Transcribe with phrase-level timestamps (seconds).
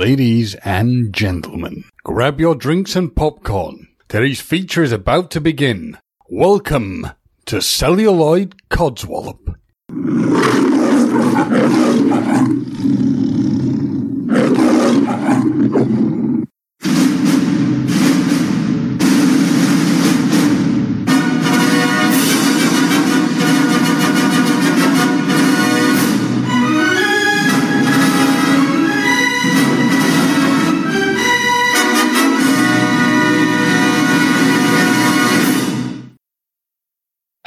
[0.00, 3.88] Ladies and gentlemen, grab your drinks and popcorn.
[4.08, 5.98] Today's feature is about to begin.
[6.30, 7.08] Welcome
[7.44, 9.56] to Celluloid Codswallop.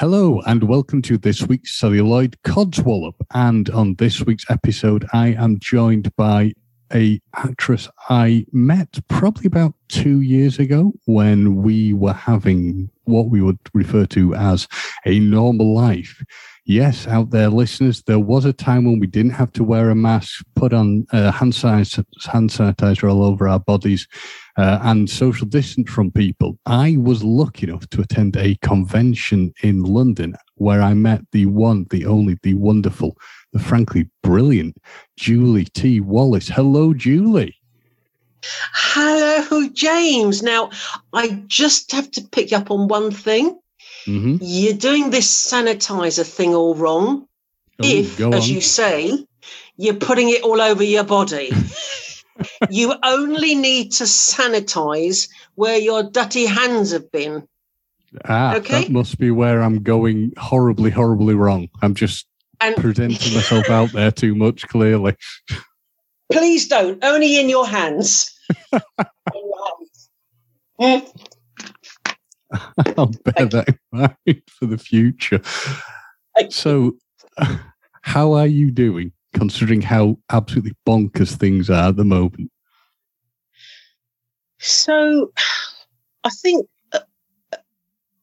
[0.04, 3.14] Hello and welcome to this week's Celluloid Codswallop.
[3.34, 6.52] And on this week's episode, I am joined by
[6.94, 13.42] a actress I met probably about two years ago when we were having what we
[13.42, 14.68] would refer to as
[15.06, 16.22] a normal life.
[16.66, 19.96] Yes, out there, listeners, there was a time when we didn't have to wear a
[19.96, 21.86] mask, put on uh, hand, hand
[22.50, 24.08] sanitizer all over our bodies,
[24.58, 26.58] uh, and social distance from people.
[26.66, 31.86] I was lucky enough to attend a convention in London where I met the one,
[31.90, 33.18] the only, the wonderful,
[33.52, 34.78] the frankly brilliant
[35.18, 36.00] Julie T.
[36.00, 36.48] Wallace.
[36.48, 37.58] Hello, Julie.
[38.74, 40.42] Hello, James.
[40.42, 40.70] Now,
[41.12, 43.60] I just have to pick up on one thing.
[44.06, 44.38] Mm-hmm.
[44.42, 47.28] You're doing this sanitizer thing all wrong.
[47.82, 49.26] Oh, if, as you say,
[49.78, 51.52] you're putting it all over your body.
[52.70, 57.48] you only need to sanitize where your dirty hands have been.
[58.26, 58.84] Ah, okay?
[58.84, 61.70] that must be where I'm going horribly, horribly wrong.
[61.82, 62.28] I'm just
[62.62, 65.16] and, presenting myself out there too much, clearly.
[66.32, 67.04] Please don't.
[67.04, 68.38] Only in your hands.
[68.72, 68.82] in
[69.34, 69.78] your
[70.80, 71.10] hands.
[72.98, 75.42] I'll bear that in mind for the future.
[76.50, 76.98] So,
[78.02, 79.12] how are you doing?
[79.34, 82.52] considering how absolutely bonkers things are at the moment?
[84.60, 85.34] So,
[86.24, 87.00] I think uh,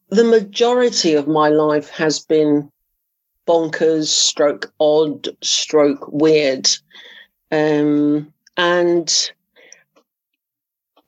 [0.09, 2.71] the majority of my life has been
[3.47, 6.67] bonkers, stroke odd, stroke weird.
[7.51, 9.31] Um, and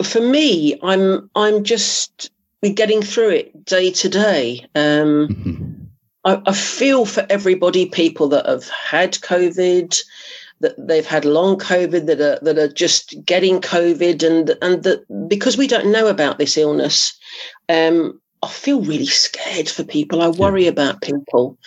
[0.03, 2.29] for me, I'm I'm just
[2.71, 4.65] getting through it day to day.
[4.75, 5.83] Um, mm-hmm.
[6.25, 9.99] I, I feel for everybody, people that have had COVID,
[10.61, 15.05] that they've had long COVID, that are that are just getting COVID, and and that
[15.27, 17.17] because we don't know about this illness,
[17.69, 20.21] um, I feel really scared for people.
[20.21, 20.69] I worry yeah.
[20.69, 21.57] about people.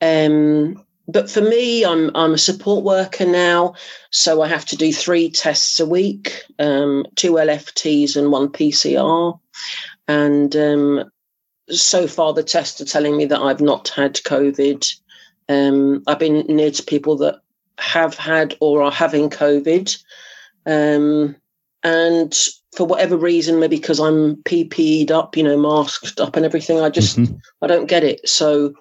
[0.00, 3.74] Um, but for me, I'm I'm a support worker now,
[4.10, 9.38] so I have to do three tests a week, um, two LFTs and one PCR,
[10.10, 11.04] and um,
[11.68, 14.92] so far the tests are telling me that I've not had COVID.
[15.48, 17.40] Um, I've been near to people that
[17.78, 19.96] have had or are having COVID.
[20.66, 21.36] Um,
[21.84, 22.36] and
[22.74, 26.90] for whatever reason, maybe because I'm PPE'd up, you know, masked up and everything, I
[26.90, 27.36] just mm-hmm.
[27.62, 28.28] I don't get it.
[28.28, 28.74] So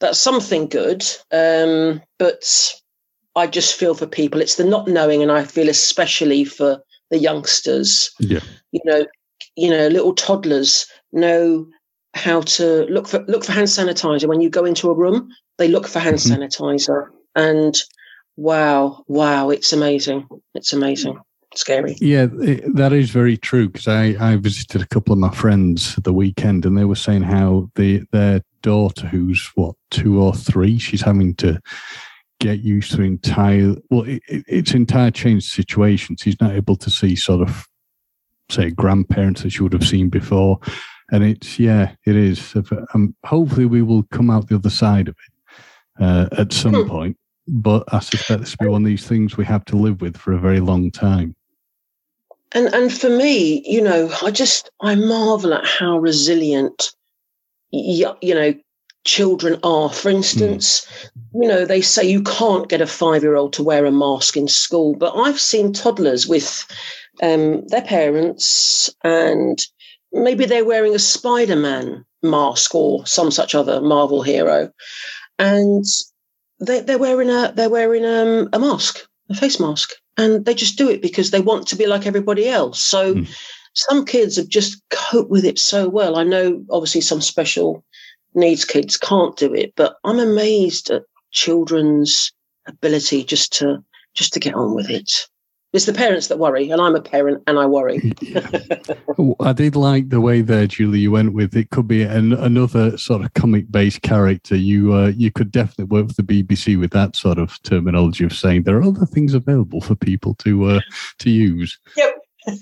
[0.00, 1.04] that's something good.
[1.30, 2.74] Um, but
[3.36, 4.40] I just feel for people.
[4.40, 8.10] It's the not knowing, and I feel especially for the youngsters.
[8.18, 8.40] Yeah.
[8.72, 9.06] You know,
[9.60, 11.66] you know, little toddlers know
[12.14, 15.28] how to look for look for hand sanitizer when you go into a room.
[15.58, 16.42] They look for hand mm-hmm.
[16.42, 17.76] sanitizer, and
[18.36, 20.26] wow, wow, it's amazing.
[20.54, 21.20] It's amazing.
[21.54, 21.96] Scary.
[22.00, 23.68] Yeah, it, that is very true.
[23.68, 27.22] Because I I visited a couple of my friends the weekend, and they were saying
[27.22, 31.60] how the their daughter, who's what two or three, she's having to
[32.40, 36.16] get used to entire well, it, it's entire changed situation.
[36.16, 37.66] She's not able to see sort of
[38.50, 40.58] say grandparents that you would have seen before
[41.10, 42.54] and it's yeah, it is.
[42.94, 46.88] Um, hopefully, we will come out the other side of it uh, at some hmm.
[46.88, 47.16] point.
[47.48, 50.16] But I suspect this will be one of these things we have to live with
[50.16, 51.34] for a very long time.
[52.52, 56.92] And and for me, you know, I just I marvel at how resilient,
[57.70, 58.54] you, you know,
[59.04, 59.90] children are.
[59.90, 60.86] For instance,
[61.34, 61.42] mm.
[61.42, 64.36] you know, they say you can't get a five year old to wear a mask
[64.36, 66.66] in school, but I've seen toddlers with
[67.22, 69.58] um, their parents and
[70.12, 74.70] maybe they're wearing a Spider Man mask or some such other Marvel hero,
[75.38, 75.84] and
[76.60, 80.78] they, they're wearing a they're wearing um, a mask, a face mask, and they just
[80.78, 82.82] do it because they want to be like everybody else.
[82.82, 83.14] So.
[83.14, 83.28] Mm.
[83.72, 86.16] Some kids have just coped with it so well.
[86.16, 87.84] I know, obviously, some special
[88.34, 92.32] needs kids can't do it, but I'm amazed at children's
[92.66, 93.78] ability just to
[94.14, 95.28] just to get on with it.
[95.72, 98.12] It's the parents that worry, and I'm a parent and I worry.
[99.40, 100.98] I did like the way there, Julie.
[100.98, 101.70] You went with it.
[101.70, 104.56] Could be an, another sort of comic-based character.
[104.56, 108.32] You uh, you could definitely work for the BBC with that sort of terminology of
[108.32, 110.80] saying there are other things available for people to uh,
[111.18, 111.78] to use.
[111.96, 112.14] Yep.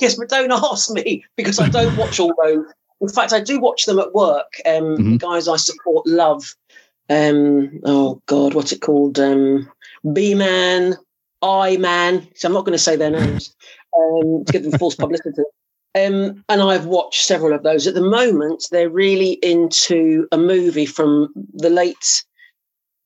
[0.00, 2.64] Yes, but don't ask me because I don't watch all those.
[3.02, 4.50] In fact, I do watch them at work.
[4.64, 5.18] Um, Mhm.
[5.18, 6.54] Guys I support love.
[7.10, 9.18] Um, oh God, what's it called?
[9.18, 9.70] Um,
[10.14, 10.96] B Man,
[11.42, 12.28] I Man.
[12.34, 13.54] So I'm not going to say their names
[13.96, 15.42] um, to give them false publicity.
[15.94, 17.86] Um, and I've watched several of those.
[17.86, 22.22] At the moment, they're really into a movie from the late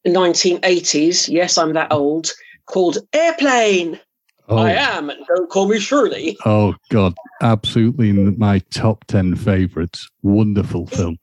[0.07, 1.29] 1980s.
[1.29, 2.31] Yes, I'm that old.
[2.67, 4.01] Called Airplane.
[4.49, 5.09] Oh, I am.
[5.09, 6.37] and Don't call me Shirley.
[6.45, 10.09] oh God, absolutely my top ten favorites.
[10.23, 11.19] Wonderful film.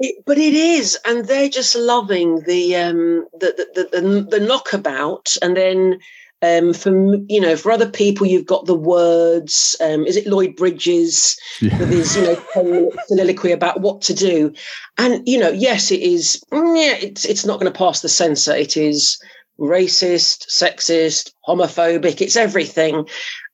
[0.00, 5.36] It, but it is, and they're just loving the um, the, the, the the knockabout,
[5.42, 5.98] and then
[6.40, 9.74] um, for you know for other people, you've got the words.
[9.80, 11.36] Um, is it Lloyd Bridges
[11.80, 14.52] with his you know soliloquy about what to do?
[14.98, 16.40] And you know, yes, it is.
[16.52, 18.54] mm, Yeah, it's it's not going to pass the censor.
[18.54, 19.20] It is
[19.58, 22.20] racist, sexist, homophobic.
[22.20, 23.08] It's everything,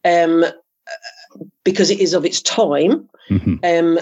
[0.04, 0.44] um,
[1.64, 3.08] because it is of its time.
[3.30, 3.64] Mhm.
[3.64, 3.98] Um,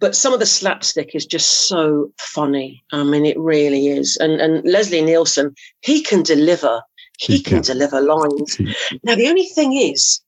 [0.00, 2.82] but some of the slapstick is just so funny.
[2.92, 4.16] I mean, it really is.
[4.20, 6.82] And and Leslie Nielsen, he can deliver.
[7.18, 7.62] He, He can, can.
[7.62, 8.58] deliver lines.
[9.04, 10.20] Now the only thing is,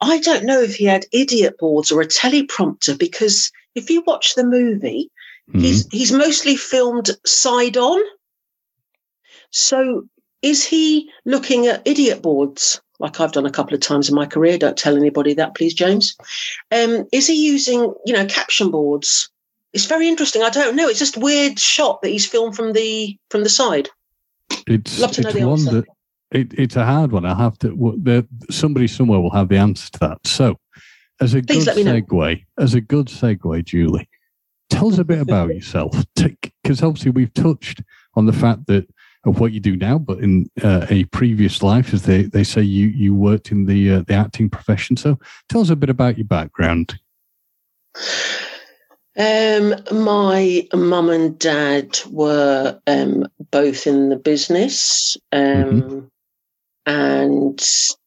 [0.00, 4.34] I don't know if he had idiot boards or a teleprompter because if you watch
[4.34, 5.10] the movie,
[5.52, 5.60] Mhm.
[5.60, 8.00] he's he's mostly filmed side on.
[9.50, 10.04] So
[10.42, 14.26] is he looking at idiot boards like I've done a couple of times in my
[14.26, 14.58] career?
[14.58, 16.16] Don't tell anybody that, please, James.
[16.70, 19.28] Um, is he using you know caption boards?
[19.72, 20.42] It's very interesting.
[20.42, 20.88] I don't know.
[20.88, 23.88] It's just weird shot that he's filmed from the from the side.
[24.66, 25.70] It's Love to know the one answer.
[25.72, 25.84] that
[26.30, 27.24] it, it's a hard one.
[27.24, 27.94] I have to.
[27.98, 30.18] There, somebody somewhere will have the answer to that.
[30.26, 30.56] So,
[31.20, 32.00] as a Please good me know.
[32.00, 34.08] segue, as a good segue, Julie,
[34.70, 37.82] tell us a bit about yourself, because obviously we've touched
[38.14, 38.88] on the fact that
[39.26, 42.62] of what you do now, but in uh, a previous life, as they, they say,
[42.62, 44.96] you you worked in the uh, the acting profession.
[44.96, 45.18] So,
[45.48, 46.98] tell us a bit about your background.
[49.16, 56.10] Um, my mum and dad were um, both in the business, um,
[56.84, 57.58] and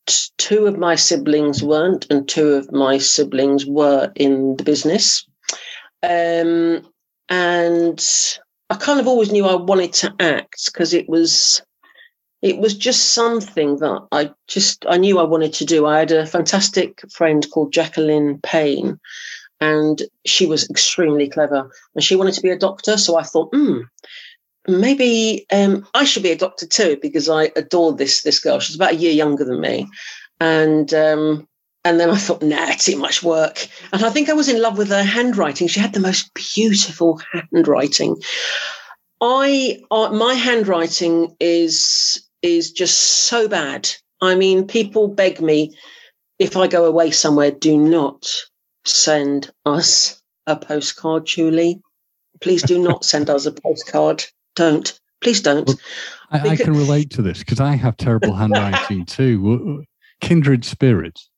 [0.06, 5.26] t- two of my siblings weren't, and two of my siblings were in the business.
[6.04, 6.86] Um,
[7.30, 8.00] and
[8.70, 11.62] I kind of always knew I wanted to act because it was
[12.42, 15.86] it was just something that I just I knew I wanted to do.
[15.86, 19.00] I had a fantastic friend called Jacqueline Payne,
[19.60, 22.98] and she was extremely clever, and she wanted to be a doctor.
[22.98, 23.80] So I thought, hmm,
[24.68, 28.60] maybe um, I should be a doctor too because I adored this this girl.
[28.60, 29.88] She's about a year younger than me,
[30.40, 31.48] and um,
[31.88, 33.68] and then I thought, nah, too much work.
[33.94, 35.68] And I think I was in love with her handwriting.
[35.68, 38.18] She had the most beautiful handwriting.
[39.22, 42.98] I uh, my handwriting is is just
[43.28, 43.90] so bad.
[44.22, 45.76] I mean, people beg me
[46.40, 48.28] if I go away somewhere, do not
[48.86, 51.82] send us a postcard, Julie.
[52.42, 54.26] Please do not send us a postcard.
[54.56, 55.00] Don't.
[55.22, 55.68] Please don't.
[55.68, 55.78] Well,
[56.30, 59.84] I, I can relate to this because I have terrible handwriting too.
[60.22, 61.30] Kindred spirits.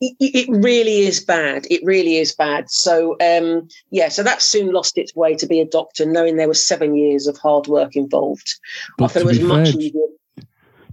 [0.00, 1.66] It, really is bad.
[1.70, 2.70] It really is bad.
[2.70, 6.48] So, um, yeah, so that soon lost its way to be a doctor, knowing there
[6.48, 8.48] was seven years of hard work involved.
[8.48, 10.06] I But thought to it was be much fair, easier.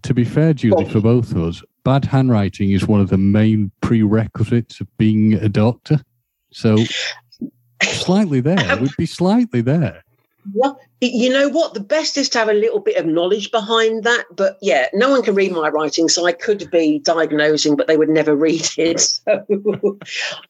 [0.01, 3.71] to be fair, Julie, for both of us, bad handwriting is one of the main
[3.81, 6.01] prerequisites of being a doctor.
[6.51, 6.77] So
[7.83, 10.03] slightly there, we'd be slightly there.
[10.53, 10.79] Well,
[11.11, 11.73] you know what?
[11.73, 14.25] The best is to have a little bit of knowledge behind that.
[14.35, 17.97] But yeah, no one can read my writing, so I could be diagnosing, but they
[17.97, 18.99] would never read it.
[18.99, 19.99] So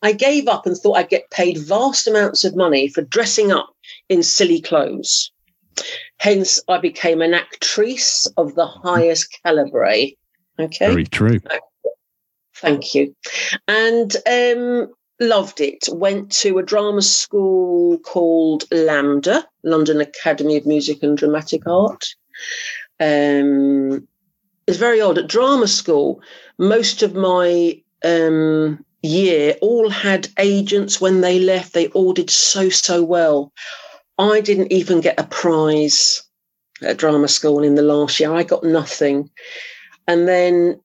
[0.02, 3.70] I gave up and thought I'd get paid vast amounts of money for dressing up
[4.10, 5.32] in silly clothes.
[6.18, 10.08] Hence, I became an actrice of the highest calibre.
[10.60, 10.88] Okay.
[10.88, 11.40] Very true.
[12.56, 13.14] Thank you.
[13.68, 15.88] And um, loved it.
[15.92, 22.06] Went to a drama school called LAMDA, London Academy of Music and Dramatic Art.
[23.00, 24.08] Um,
[24.68, 25.18] it's very odd.
[25.18, 26.22] At drama school,
[26.58, 31.74] most of my um, year all had agents when they left.
[31.74, 33.52] They all did so, so well.
[34.18, 36.24] I didn't even get a prize
[36.82, 38.34] at drama school in the last year.
[38.34, 39.30] I got nothing.
[40.08, 40.80] And then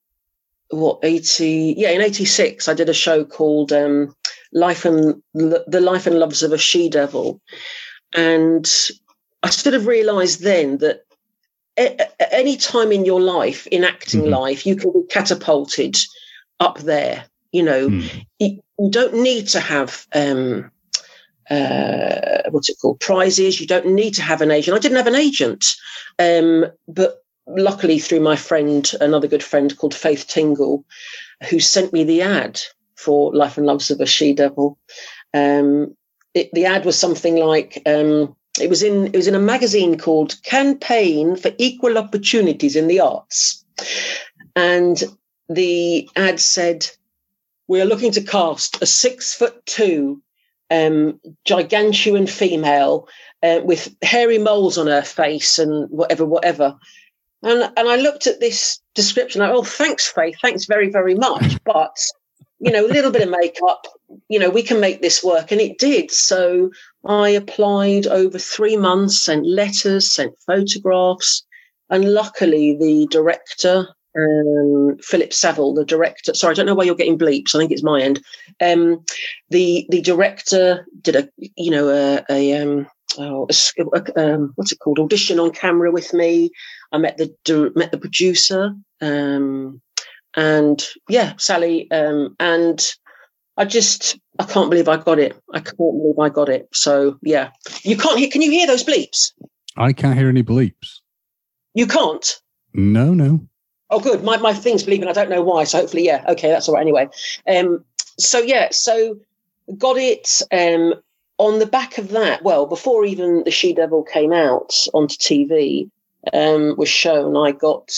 [0.71, 4.15] what 80 yeah in 86 i did a show called um
[4.53, 7.41] life and the life and loves of a she devil
[8.17, 8.91] and
[9.43, 11.05] i sort of realized then that
[11.77, 14.33] any time in your life, in acting mm-hmm.
[14.33, 15.97] life, you can be catapulted
[16.59, 17.25] up there.
[17.53, 18.27] You know, mm.
[18.39, 20.71] you, you, don't need to have um,
[21.51, 23.61] uh, what's it called prizes.
[23.61, 24.77] You don't need to have an agent.
[24.77, 25.67] I didn't have an agent,
[26.19, 30.85] um, but luckily through my friend, another good friend called Faith Tingle,
[31.49, 32.61] who sent me the ad
[33.01, 34.79] for Life and Loves of a She Devil.
[35.35, 35.97] Um,
[36.35, 40.41] the ad was something like um, it was in it was in a magazine called
[40.43, 43.65] Campaign for Equal Opportunities in the Arts,
[44.55, 45.03] and
[45.49, 46.89] the ad said,
[47.69, 50.23] "We are looking to cast a six foot two,
[50.71, 53.09] um, gigantuan female
[53.43, 56.77] uh, with hairy moles on her face and whatever, whatever."
[57.43, 59.43] And and I looked at this description.
[59.43, 60.37] I, oh, thanks, Faith.
[60.43, 61.57] Thanks very, very much.
[61.65, 61.97] But
[62.61, 63.87] you know, a little bit of makeup,
[64.29, 65.51] you know, we can make this work.
[65.51, 66.11] And it did.
[66.11, 66.71] So
[67.07, 71.43] I applied over three months, sent letters, sent photographs.
[71.89, 76.95] And luckily, the director, um, Philip Saville, the director, sorry, I don't know why you're
[76.95, 77.55] getting bleeps.
[77.55, 78.23] I think it's my end.
[78.61, 79.05] Um,
[79.49, 82.87] the the director did a, you know, a, a um,
[83.19, 83.49] oh,
[83.95, 85.01] a, um, what's it called?
[85.01, 86.51] Audition on camera with me.
[86.93, 88.75] I met the met the producer.
[89.01, 89.81] Um,
[90.37, 92.95] and yeah, Sally, um, and
[93.57, 95.37] I just I can't believe I got it.
[95.53, 96.69] I can't believe I got it.
[96.73, 97.51] So yeah,
[97.83, 98.29] you can't hear.
[98.29, 99.33] Can you hear those bleeps?
[99.77, 101.01] I can't hear any bleeps.
[101.75, 102.41] You can't.
[102.73, 103.47] No, no.
[103.91, 104.23] Oh, good.
[104.23, 105.09] My my thing's bleeping.
[105.09, 105.65] I don't know why.
[105.65, 106.25] So hopefully, yeah.
[106.29, 106.81] Okay, that's all right.
[106.81, 107.09] Anyway,
[107.47, 107.85] um,
[108.19, 109.19] so yeah, so
[109.77, 110.43] got it.
[110.53, 110.95] Um,
[111.39, 115.91] on the back of that, well, before even the She Devil came out onto TV,
[116.35, 117.91] um, was shown, I got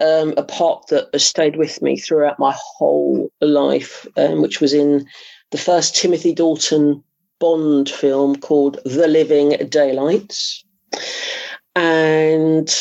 [0.00, 4.72] um, a part that has stayed with me throughout my whole life, um, which was
[4.72, 5.06] in
[5.50, 7.02] the first Timothy Dalton
[7.38, 10.64] Bond film called The Living Daylights.
[11.74, 12.74] And,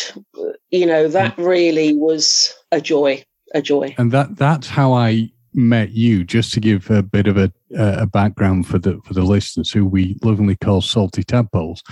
[0.72, 1.46] you know, that mm.
[1.46, 3.94] really was a joy, a joy.
[3.98, 6.24] And that that's how I met you.
[6.24, 9.86] Just to give a bit of a, a background for the for the listeners who
[9.86, 11.84] we lovingly call salty tadpoles.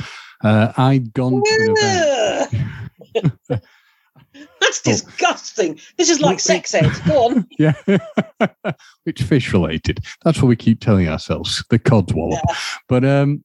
[0.44, 2.50] Uh, I'd gone to an
[3.18, 3.62] event.
[4.62, 4.92] That's oh.
[4.92, 5.80] disgusting.
[5.98, 6.92] This is like sex ed.
[7.08, 7.48] Go on.
[7.60, 7.74] yeah.
[9.04, 10.00] Which fish related.
[10.24, 12.40] That's what we keep telling ourselves, the codswallop.
[12.48, 12.56] Yeah.
[12.88, 13.44] But um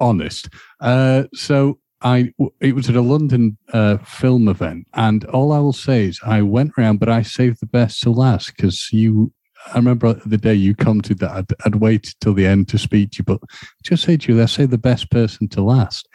[0.00, 0.48] honest.
[0.80, 5.72] Uh so I it was at a London uh, film event, and all I will
[5.72, 9.32] say is I went around, but I saved the best to last because you.
[9.72, 13.12] I remember the day you commented that I'd, I'd waited till the end to speak
[13.12, 13.40] to you, but
[13.82, 16.06] just say to you, let's say the best person to last.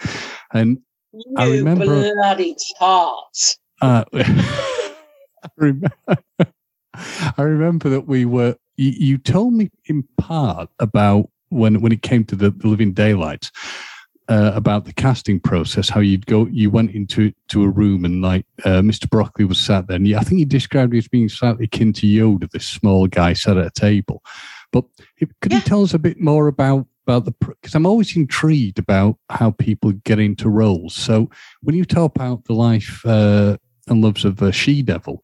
[0.54, 0.78] And
[1.14, 3.58] you I remember bloody tart.
[3.82, 4.04] Uh,
[7.38, 8.56] I, remember, that we were.
[8.78, 12.94] You, you, told me in part about when when it came to the, the Living
[12.94, 13.52] Daylights.
[14.28, 18.22] Uh, about the casting process, how you'd go, you went into to a room and
[18.22, 19.10] like uh, Mr.
[19.10, 22.06] Broccoli was sat there, and I think he described it as being slightly akin to
[22.06, 24.22] Yoda, this small guy sat at a table.
[24.72, 24.86] But
[25.18, 25.58] if, could yeah.
[25.58, 29.52] you tell us a bit more about about the because I'm always intrigued about how
[29.52, 30.94] people get into roles.
[30.94, 31.30] So
[31.62, 33.58] when you talk about the life uh,
[33.90, 35.24] and loves of a she devil.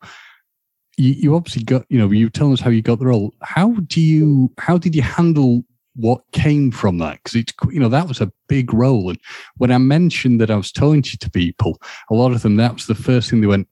[0.98, 3.34] You, you obviously got, you know, you telling us how you got the role.
[3.42, 5.64] How do you, how did you handle
[5.96, 7.18] what came from that?
[7.18, 9.10] Because it's, you know, that was a big role.
[9.10, 9.20] And
[9.58, 12.74] when I mentioned that I was telling you to people, a lot of them, that
[12.74, 13.68] was the first thing they went,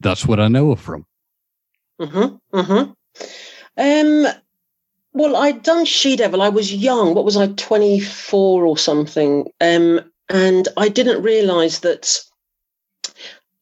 [0.00, 1.06] that's what I know her from.
[2.00, 2.58] Mm-hmm.
[2.58, 4.26] Mm-hmm.
[4.26, 4.32] Um,
[5.12, 6.42] well, I'd done She Devil.
[6.42, 7.14] I was young.
[7.14, 9.48] What was I, 24 or something?
[9.60, 12.20] Um, and I didn't realize that,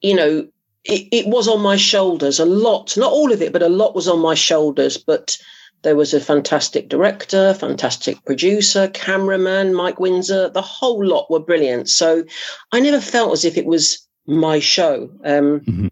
[0.01, 0.49] you know,
[0.89, 3.95] it, it was on my shoulders a lot, not all of it, but a lot
[3.95, 4.97] was on my shoulders.
[4.97, 5.39] But
[5.83, 11.89] there was a fantastic director, fantastic producer, cameraman, Mike Windsor, the whole lot were brilliant.
[11.89, 12.25] So
[12.73, 15.11] I never felt as if it was my show.
[15.25, 15.87] Um, mm-hmm.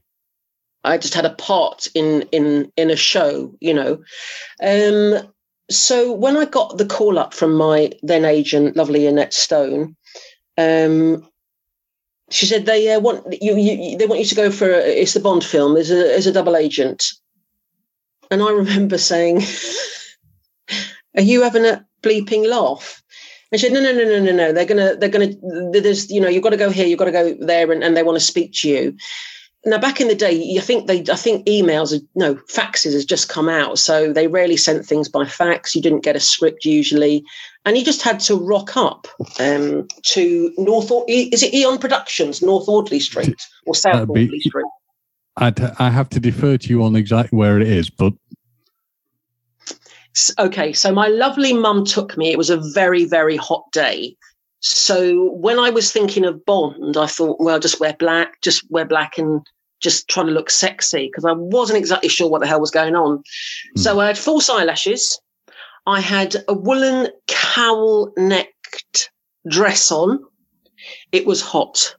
[0.85, 4.03] I just had a part in in in a show, you know.
[4.63, 5.29] Um,
[5.71, 9.97] so when I got the call up from my then agent, lovely Annette Stone,
[10.59, 11.27] um,
[12.31, 15.15] she said they uh, want you, you, They want you to go for a, it's
[15.15, 15.75] the Bond film.
[15.75, 17.05] There's a as a double agent,
[18.31, 19.43] and I remember saying,
[21.17, 23.03] "Are you having a bleeping laugh?"
[23.53, 24.53] And she said, "No, no, no, no, no, no.
[24.53, 25.33] They're gonna, they're gonna.
[25.73, 26.87] There's, you know, you've got to go here.
[26.87, 28.97] You've got to go there, and, and they want to speak to you."
[29.67, 33.31] Now, back in the day, I think they, I think emails, no, faxes has just
[33.31, 35.75] come out, so they rarely sent things by fax.
[35.75, 37.25] You didn't get a script usually,
[37.65, 39.07] and he just had to rock up
[39.41, 40.91] um, to North.
[41.09, 44.67] Is it Eon Productions, North Audley Street or South be, Audley Street?
[45.37, 48.13] I'd, I have to defer to you on exactly where it is, but
[50.39, 50.73] okay.
[50.73, 52.31] So my lovely mum took me.
[52.31, 54.17] It was a very very hot day,
[54.61, 58.87] So when I was thinking of Bond, I thought, well, just wear black, just wear
[58.87, 59.43] black and
[59.81, 62.97] just trying to look sexy because I wasn't exactly sure what the hell was going
[62.97, 63.19] on.
[63.19, 63.23] Mm.
[63.77, 65.21] So I had false eyelashes.
[65.87, 69.11] I had a woolen cowl necked
[69.49, 70.25] dress on.
[71.13, 71.95] It was hot.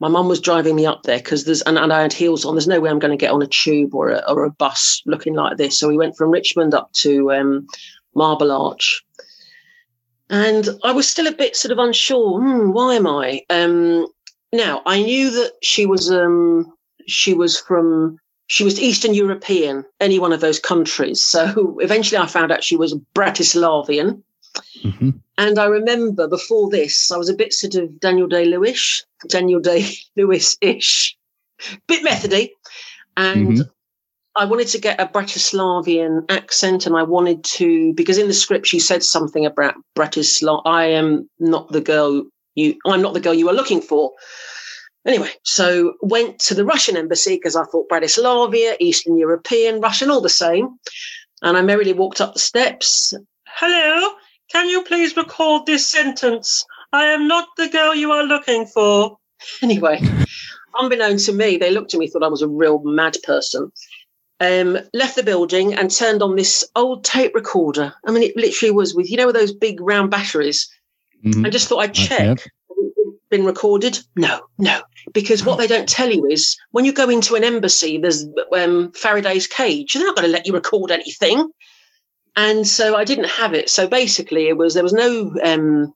[0.00, 2.54] My mum was driving me up there because there's, and, and, I had heels on.
[2.54, 5.02] There's no way I'm going to get on a tube or a, or a bus
[5.04, 5.78] looking like this.
[5.78, 7.66] So we went from Richmond up to um,
[8.14, 9.02] Marble Arch.
[10.30, 12.40] And I was still a bit sort of unsure.
[12.40, 13.42] Hmm, why am I?
[13.50, 14.06] Um,
[14.52, 16.72] now I knew that she was um,
[17.06, 18.16] she was from
[18.50, 21.22] she was Eastern European, any one of those countries.
[21.22, 24.24] So eventually I found out she was Bratislavian.
[24.82, 25.10] Mm-hmm.
[25.38, 29.60] And I remember before this, I was a bit sort of Daniel Day Lewis, Daniel
[29.60, 31.16] Day Lewis ish,
[31.86, 32.52] bit methody.
[33.16, 33.70] And mm-hmm.
[34.34, 38.66] I wanted to get a Bratislavian accent and I wanted to, because in the script
[38.66, 40.62] she said something about Bratislava.
[40.64, 42.24] I am not the girl
[42.56, 44.10] you, I'm not the girl you are looking for.
[45.06, 50.20] Anyway, so went to the Russian embassy because I thought Bratislavia, Eastern European, Russian, all
[50.20, 50.78] the same.
[51.42, 53.14] And I merrily walked up the steps.
[53.46, 54.10] Hello,
[54.52, 56.64] can you please record this sentence?
[56.92, 59.16] I am not the girl you are looking for.
[59.62, 59.98] Anyway,
[60.78, 63.72] unbeknown to me, they looked at me, thought I was a real mad person.
[64.38, 67.94] Um, left the building and turned on this old tape recorder.
[68.06, 70.68] I mean, it literally was with, you know, those big round batteries.
[71.24, 71.46] Mm-hmm.
[71.46, 72.50] I just thought I'd check
[73.30, 73.98] been recorded?
[74.16, 74.80] No, no,
[75.12, 78.92] because what they don't tell you is when you go into an embassy, there's um,
[78.92, 79.94] Faraday's cage.
[79.94, 81.50] They're not going to let you record anything.
[82.36, 83.68] And so I didn't have it.
[83.68, 85.92] So basically, it was there was no um,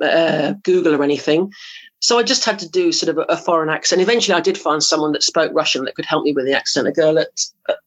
[0.00, 1.52] uh, Google or anything.
[2.00, 4.02] So I just had to do sort of a, a, foreign accent.
[4.02, 6.88] Eventually, I did find someone that spoke Russian that could help me with the accent.
[6.88, 7.40] A girl at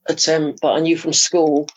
[0.09, 1.67] at um, that I knew from school.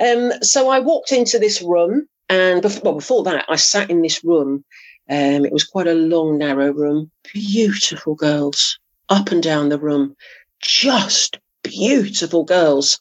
[0.00, 4.02] Um, so I walked into this room, and before, well, before that, I sat in
[4.02, 4.64] this room
[5.10, 7.10] um, it was quite a long, narrow room.
[7.32, 10.14] Beautiful girls up and down the room,
[10.60, 13.00] just beautiful girls,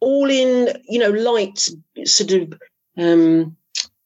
[0.00, 1.68] all in you know light
[2.04, 2.54] sort of
[2.96, 3.56] um,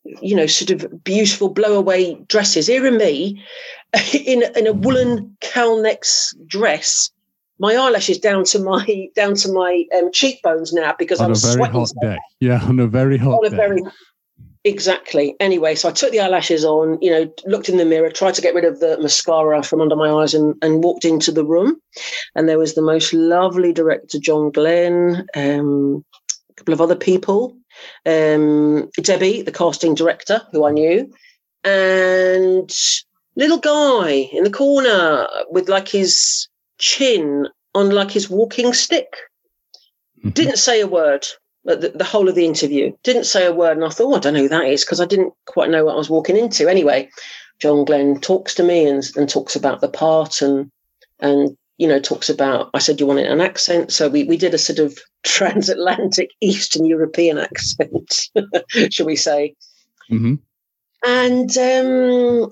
[0.04, 2.66] you know sort of beautiful blow-away dresses.
[2.66, 3.42] Here and me
[4.14, 7.10] in in a woolen cowl necks dress.
[7.60, 11.34] My eyelashes down to my down to my um, cheekbones now because on I'm a
[11.34, 11.74] very sweating.
[12.02, 12.18] hot.
[12.40, 13.56] Yeah, on a very hot on a day.
[13.56, 13.82] very
[14.66, 15.36] Exactly.
[15.40, 18.42] Anyway, so I took the eyelashes on, you know, looked in the mirror, tried to
[18.42, 21.76] get rid of the mascara from under my eyes and, and walked into the room.
[22.34, 26.02] And there was the most lovely director, John Glenn, um,
[26.50, 27.54] a couple of other people,
[28.06, 31.12] um, Debbie, the casting director, who I knew,
[31.62, 32.74] and
[33.36, 36.48] little guy in the corner with like his
[36.78, 39.14] chin on like his walking stick.
[40.20, 40.30] Mm-hmm.
[40.30, 41.26] Didn't say a word
[41.64, 42.92] the, the, whole of the interview.
[43.02, 45.00] Didn't say a word, and I thought, oh, I don't know who that is because
[45.00, 46.68] I didn't quite know what I was walking into.
[46.68, 47.08] Anyway,
[47.58, 50.70] John Glenn talks to me and, and talks about the part and
[51.20, 52.70] and you know talks about.
[52.74, 56.84] I said you wanted an accent, so we we did a sort of transatlantic Eastern
[56.84, 58.28] European accent,
[58.90, 59.54] shall we say?
[60.10, 60.34] Mm-hmm.
[61.06, 62.50] And um,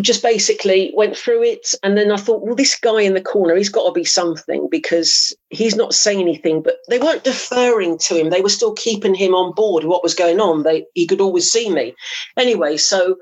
[0.00, 1.74] just basically went through it.
[1.82, 4.68] And then i thought well this guy in the corner he's got to be something
[4.70, 6.62] because he's not saying anything.
[6.62, 8.30] But they weren't deferring to him.
[8.30, 10.62] They were still keeping him on board what was going on.
[10.62, 11.94] They he could always see me.
[12.36, 13.16] Anyway so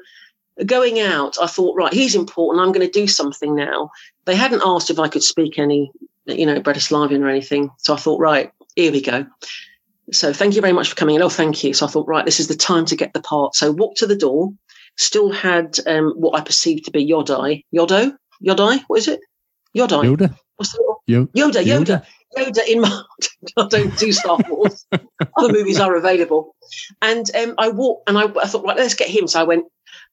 [0.66, 2.64] going out i thought right he's important.
[2.64, 3.90] I'm going to do something now.
[4.24, 5.90] They hadn't asked if i could speak any
[6.26, 7.70] you know bratislavian or anything.
[7.78, 9.26] So i thought right here we go.
[10.11, 11.22] So thank you very much for coming in.
[11.22, 11.74] Oh thank you.
[11.74, 13.54] So i thought right this is the time to get the part.
[13.54, 14.52] So walked to the door
[14.96, 17.64] still had um, what I perceived to be Yodai.
[17.74, 18.16] Yodo?
[18.44, 18.83] Yodai?
[18.87, 19.20] What is it?
[19.76, 20.05] Yodai.
[20.05, 20.37] Yoda.
[20.57, 23.02] What's the Yoda, Yoda, Yoda, Yoda in my.
[23.57, 24.87] I don't do Star Wars.
[25.37, 26.55] Other movies are available,
[27.00, 29.26] and um, I walked and I, I thought, right, let's get him.
[29.26, 29.64] So I went.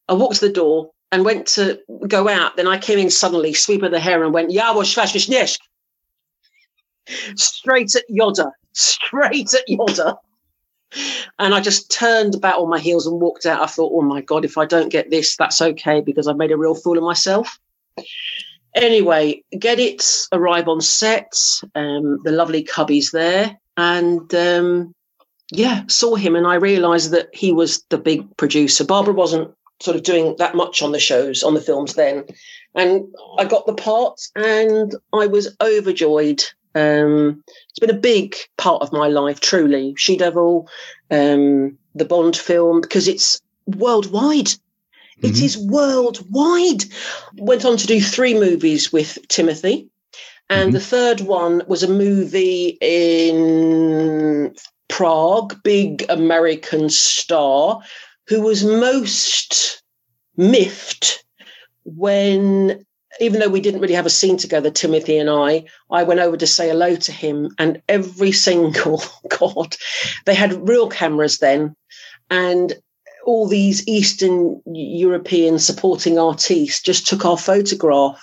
[0.08, 2.58] I walked to the door and went to go out.
[2.58, 5.58] Then I came in suddenly, sweep of the hair, and went, "Yawo Shvashvishnesh."
[7.36, 8.52] Straight at Yoda.
[8.74, 10.18] Straight at Yoda.
[11.38, 13.62] And I just turned about on my heels and walked out.
[13.62, 16.52] I thought, oh my God, if I don't get this, that's okay because I've made
[16.52, 17.60] a real fool of myself.
[18.76, 21.34] Anyway, get it, arrive on set.
[21.76, 23.58] Um, the lovely cubby's there.
[23.78, 24.94] And um,
[25.52, 28.84] yeah, saw him and I realized that he was the big producer.
[28.84, 32.26] Barbara wasn't sort of doing that much on the shows, on the films then.
[32.76, 33.06] And
[33.38, 36.44] I got the part and I was overjoyed.
[36.76, 39.94] Um, it's been a big part of my life, truly.
[39.98, 40.70] She Devil,
[41.12, 44.46] um, the Bond film, because it's worldwide.
[44.46, 45.26] Mm-hmm.
[45.26, 46.86] It is worldwide.
[47.38, 49.90] Went on to do three movies with Timothy.
[50.50, 50.74] And mm-hmm.
[50.74, 54.56] the third one was a movie in
[54.88, 57.82] Prague, big American star,
[58.28, 59.84] who was most
[60.36, 61.24] miffed
[61.84, 62.86] when
[63.20, 66.38] even though we didn't really have a scene together, Timothy and I, I went over
[66.38, 69.02] to say hello to him, and every single
[69.40, 69.76] God,
[70.26, 71.76] they had real cameras then,
[72.30, 72.74] and
[73.26, 78.20] all these Eastern European supporting artists just took our photograph.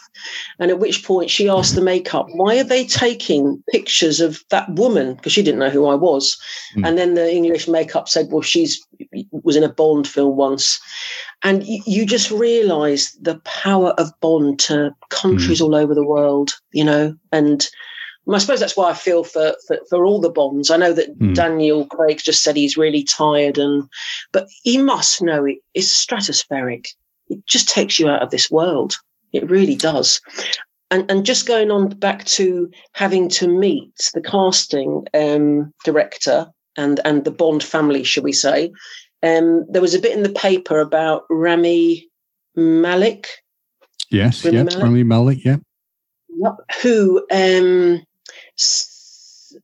[0.59, 4.69] And at which point she asked the makeup, why are they taking pictures of that
[4.75, 5.15] woman?
[5.15, 6.37] Because she didn't know who I was.
[6.77, 6.89] Mm.
[6.89, 8.85] And then the English makeup said, well, she's
[9.31, 10.81] was in a Bond film once.
[11.43, 15.65] And you, you just realize the power of Bond to countries mm.
[15.65, 17.69] all over the world, you know, and
[18.35, 20.71] I suppose that's why I feel for, for, for all the bonds.
[20.71, 21.35] I know that mm.
[21.35, 23.85] Daniel Craig just said he's really tired, and
[24.33, 26.87] but he must know it is stratospheric.
[27.29, 28.95] It just takes you out of this world.
[29.33, 30.21] It really does.
[30.91, 37.01] And and just going on back to having to meet the casting um, director and
[37.05, 38.73] and the Bond family, shall we say?
[39.23, 42.09] Um, there was a bit in the paper about Rami
[42.55, 43.29] Malek.
[44.11, 44.83] Yes, Rami yeah, Malek.
[44.83, 45.57] Rami Malek, yeah.
[46.39, 46.55] Yep.
[46.83, 48.03] Who um,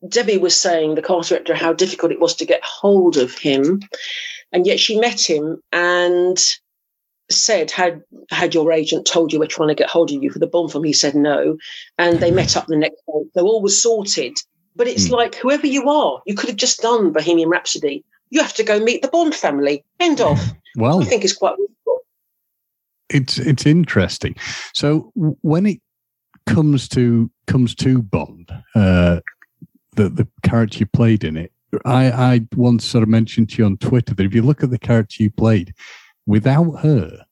[0.08, 3.82] Debbie was saying, the cast director, how difficult it was to get hold of him.
[4.52, 6.38] And yet she met him and
[7.30, 10.38] said, had had your agent told you we're trying to get hold of you for
[10.38, 10.84] the Bond film?
[10.84, 11.56] He said no.
[11.98, 13.24] And they met up the next day.
[13.34, 14.36] So all was sorted.
[14.74, 15.12] But it's mm.
[15.12, 18.04] like whoever you are, you could have just done Bohemian Rhapsody.
[18.32, 19.84] You have to go meet the Bond family.
[20.00, 20.40] End of.
[20.76, 21.54] Well, I think it's quite.
[23.10, 24.36] It's it's interesting.
[24.72, 25.82] So when it
[26.46, 29.20] comes to comes to Bond, uh,
[29.96, 31.52] the the character you played in it,
[31.84, 34.70] I I once sort of mentioned to you on Twitter that if you look at
[34.70, 35.74] the character you played,
[36.24, 37.26] without her,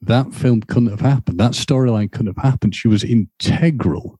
[0.00, 1.40] that film couldn't have happened.
[1.40, 2.74] That storyline couldn't have happened.
[2.74, 4.18] She was integral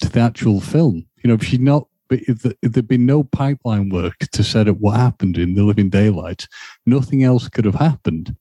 [0.00, 1.06] to the actual film.
[1.22, 4.68] You know, if she'd not, if, the, if there'd been no pipeline work to set
[4.68, 6.48] up what happened in The Living Daylights,
[6.86, 8.34] nothing else could have happened.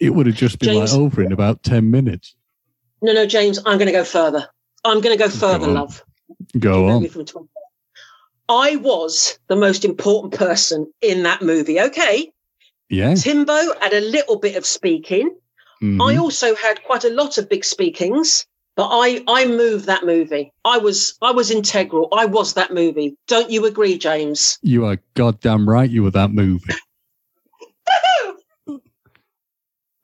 [0.00, 2.34] It would have just been James, like over in about 10 minutes.
[3.02, 4.48] No, no, James, I'm going to go further.
[4.84, 6.04] I'm going to go further, go love.
[6.58, 7.08] Go on.
[8.48, 11.80] I was the most important person in that movie.
[11.80, 12.32] Okay.
[12.88, 13.14] Yeah.
[13.14, 15.34] Timbo had a little bit of speaking.
[15.82, 16.00] Mm-hmm.
[16.00, 20.52] I also had quite a lot of big speakings, but I I moved that movie.
[20.64, 22.08] I was I was integral.
[22.12, 23.16] I was that movie.
[23.26, 24.58] Don't you agree, James?
[24.62, 25.90] You are goddamn right.
[25.90, 26.74] You were that movie.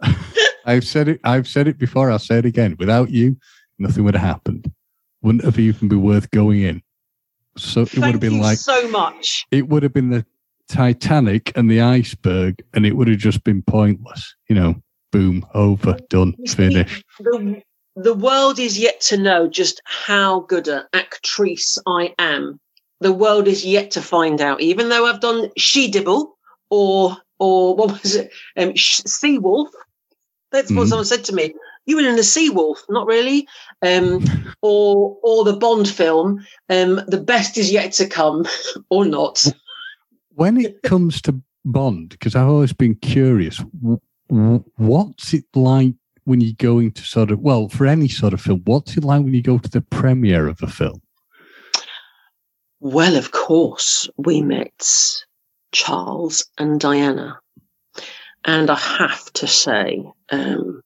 [0.64, 1.20] I've said it.
[1.22, 2.11] I've said it before.
[2.11, 2.76] I'll say it again.
[2.78, 3.37] Without you,
[3.78, 4.72] nothing would have happened.
[5.20, 6.82] Wouldn't have even been worth going in.
[7.56, 9.46] So it Thank would have been like so much.
[9.50, 10.24] It would have been the
[10.68, 14.35] Titanic and the iceberg, and it would have just been pointless.
[14.48, 17.04] You know, boom, over, done, finished.
[17.18, 17.62] The,
[17.96, 22.59] the world is yet to know just how good an actress I am.
[23.00, 24.61] The world is yet to find out.
[24.61, 26.37] Even though I've done She Dibble
[26.70, 29.70] or or what was it, um, sea Wolf.
[30.52, 30.88] That's what mm.
[30.90, 31.55] someone said to me.
[31.87, 33.48] You were in a Seawolf, not really.
[33.81, 34.24] Um,
[34.62, 36.46] or or the Bond film.
[36.68, 38.46] Um, the best is yet to come,
[38.90, 39.44] or not.
[40.35, 43.62] When it comes to Bond, because I've always been curious,
[44.28, 48.62] what's it like when you're going to sort of well, for any sort of film,
[48.64, 51.02] what's it like when you go to the premiere of a film?
[52.80, 55.24] Well, of course, we met
[55.72, 57.38] Charles and Diana.
[58.44, 60.82] And I have to say, um,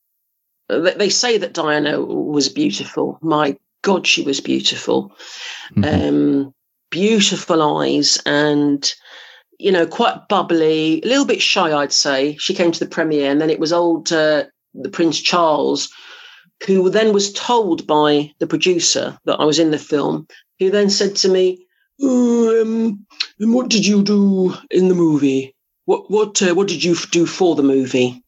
[0.69, 3.19] they say that Diana was beautiful.
[3.23, 5.17] My God, she was beautiful.
[5.75, 6.09] Mm-hmm.
[6.09, 6.55] Um,
[6.91, 8.93] beautiful eyes and,
[9.59, 12.37] you know, quite bubbly, a little bit shy, I'd say.
[12.37, 14.45] She came to the premiere, and then it was old uh,
[14.81, 15.91] the Prince Charles,
[16.67, 20.27] who then was told by the producer that I was in the film,
[20.59, 21.67] who then said to me,
[22.01, 23.07] oh, um,
[23.39, 25.55] what did you do in the movie?
[25.85, 28.23] What what uh, what did you do for the movie?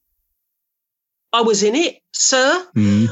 [1.33, 2.67] I was in it, sir.
[2.77, 3.09] Mm.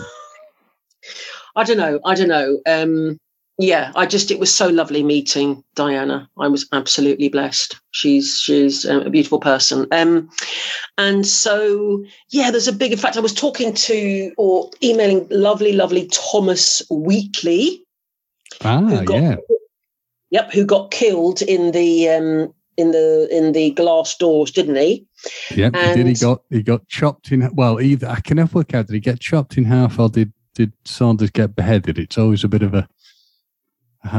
[1.56, 2.00] I don't know.
[2.04, 2.60] I don't know.
[2.66, 3.18] Um,
[3.58, 6.28] yeah, I just it was so lovely meeting Diana.
[6.38, 7.80] I was absolutely blessed.
[7.92, 9.86] She's she's a beautiful person.
[9.92, 10.28] Um,
[10.98, 12.92] and so yeah, there's a big.
[12.92, 17.82] In fact, I was talking to or emailing lovely, lovely Thomas Wheatley.
[18.62, 19.36] Ah, got, yeah.
[20.30, 25.06] Yep, who got killed in the um, in the in the glass doors, didn't he?
[25.54, 26.06] Yeah, he did.
[26.06, 27.48] He got he got chopped in.
[27.54, 28.86] Well, either I can never work out.
[28.86, 31.98] Did he get chopped in half, or did did Saunders get beheaded?
[31.98, 32.88] It's always a bit of a.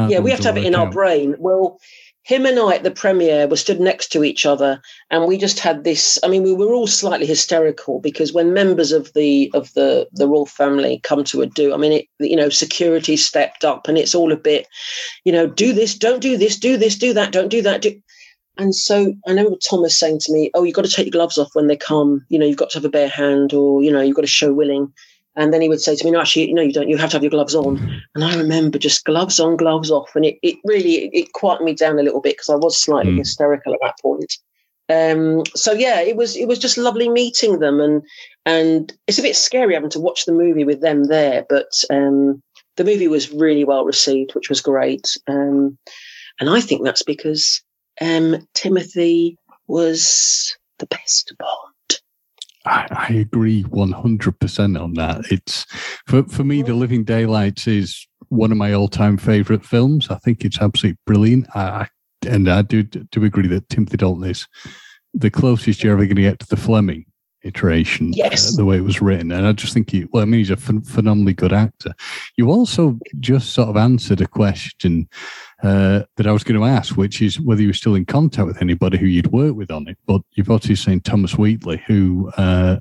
[0.09, 0.87] yeah, we have to have it in out.
[0.87, 1.35] our brain.
[1.39, 1.79] Well,
[2.27, 5.59] him and I at the premiere were stood next to each other, and we just
[5.59, 6.19] had this.
[6.23, 10.27] I mean, we were all slightly hysterical because when members of the of the the
[10.27, 13.97] royal family come to a do, I mean, it you know, security stepped up, and
[13.97, 14.67] it's all a bit,
[15.23, 17.81] you know, do this, don't do this, do this, do that, don't do that.
[17.81, 17.97] Do,
[18.57, 21.37] and so I remember Thomas saying to me, "Oh, you've got to take your gloves
[21.37, 22.25] off when they come.
[22.27, 24.27] You know, you've got to have a bare hand, or you know, you've got to
[24.27, 24.91] show willing."
[25.37, 26.89] And then he would say to me, "No, actually, you know, you don't.
[26.89, 30.15] You have to have your gloves on." And I remember just gloves on, gloves off,
[30.15, 32.75] and it, it really it, it quieted me down a little bit because I was
[32.75, 33.19] slightly mm.
[33.19, 34.33] hysterical at that point.
[34.89, 38.01] Um, so yeah, it was it was just lovely meeting them, and
[38.45, 42.41] and it's a bit scary having to watch the movie with them there, but um,
[42.77, 45.17] the movie was really well received, which was great.
[45.27, 45.77] Um,
[46.39, 47.61] and I think that's because
[47.99, 51.66] um, Timothy was the best Bond.
[52.67, 55.31] I, I agree 100% on that.
[55.31, 55.65] It's
[56.07, 60.09] for, for me, The Living Daylights is one of my all time favorite films.
[60.09, 61.47] I think it's absolutely brilliant.
[61.55, 61.87] I,
[62.27, 64.47] and I do, do agree that Timothy Dalton is
[65.13, 67.05] the closest you're ever going to get to the Fleming
[67.43, 68.53] iteration, yes.
[68.53, 69.31] uh, the way it was written.
[69.31, 71.93] And I just think he, well, I mean, he's a ph- phenomenally good actor.
[72.35, 75.07] You also just sort of answered a question
[75.63, 78.47] uh, that I was going to ask, which is whether you were still in contact
[78.47, 79.97] with anybody who you'd worked with on it.
[80.05, 82.77] But you've obviously seen Thomas Wheatley, who uh,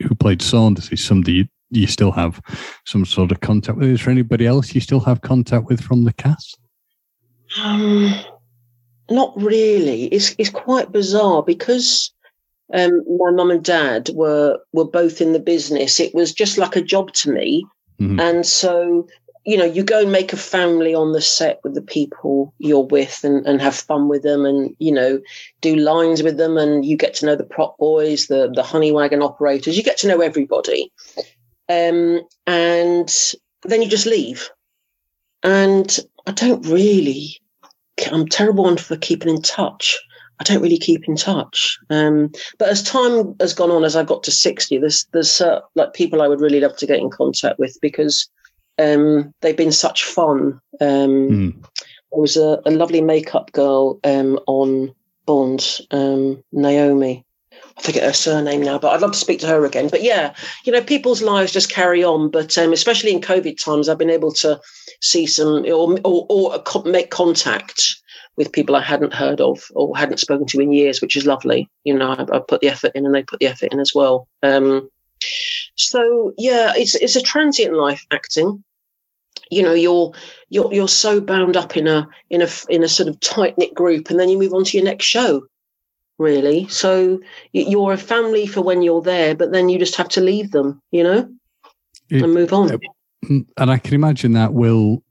[0.00, 2.40] who played Saunders, is somebody you, you still have
[2.86, 3.88] some sort of contact with.
[3.88, 6.58] Is there anybody else you still have contact with from the cast?
[7.62, 8.14] Um,
[9.10, 10.04] not really.
[10.06, 12.12] It's it's quite bizarre because
[12.72, 16.00] um, my mum and dad were were both in the business.
[16.00, 17.66] It was just like a job to me,
[18.00, 18.20] mm-hmm.
[18.20, 19.06] and so
[19.48, 22.84] you know you go and make a family on the set with the people you're
[22.84, 25.18] with and, and have fun with them and you know
[25.62, 28.92] do lines with them and you get to know the prop boys the the honey
[28.92, 30.92] wagon operators you get to know everybody.
[31.70, 33.10] Um, and
[33.62, 34.50] then you just leave.
[35.42, 37.40] And i don't really
[38.12, 39.98] i'm terrible one for keeping in touch.
[40.40, 41.78] I don't really keep in touch.
[41.90, 45.60] Um, but as time has gone on, as I've got to sixty, there's there's uh,
[45.74, 48.28] like people I would really love to get in contact with because
[48.78, 50.60] um, they've been such fun.
[50.80, 51.62] Um, mm.
[51.62, 54.94] There was a, a lovely makeup girl um, on
[55.26, 57.24] Bond, um, Naomi.
[57.76, 59.88] I forget her surname now, but I'd love to speak to her again.
[59.88, 62.30] But yeah, you know, people's lives just carry on.
[62.30, 64.60] But um, especially in COVID times, I've been able to
[65.00, 67.80] see some or, or, or make contact
[68.36, 71.68] with people I hadn't heard of or hadn't spoken to in years, which is lovely.
[71.84, 73.92] You know, I, I put the effort in and they put the effort in as
[73.94, 74.28] well.
[74.42, 74.88] Um,
[75.74, 78.62] so yeah, it's it's a transient life acting.
[79.50, 80.12] You know, you're
[80.48, 83.74] you're you're so bound up in a in a in a sort of tight knit
[83.74, 85.46] group, and then you move on to your next show.
[86.18, 87.20] Really, so
[87.52, 90.82] you're a family for when you're there, but then you just have to leave them.
[90.90, 91.28] You know,
[92.10, 92.78] it, and move on.
[93.24, 95.02] Mm, and I can imagine that will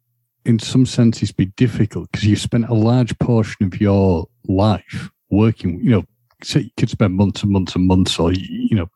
[0.47, 5.79] in some senses be difficult because you spent a large portion of your life working,
[5.83, 6.03] you know,
[6.41, 8.87] so you could spend months and months and months or, you know,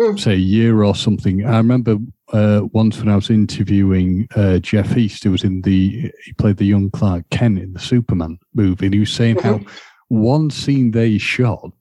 [0.00, 0.18] mm.
[0.18, 1.44] say a year or something.
[1.44, 1.96] I remember
[2.32, 6.56] uh, once when I was interviewing uh, Jeff East, who was in the, he played
[6.56, 9.64] the young Clark Kent in the Superman movie, and he was saying mm-hmm.
[9.64, 9.72] how
[10.08, 11.72] one scene they shot,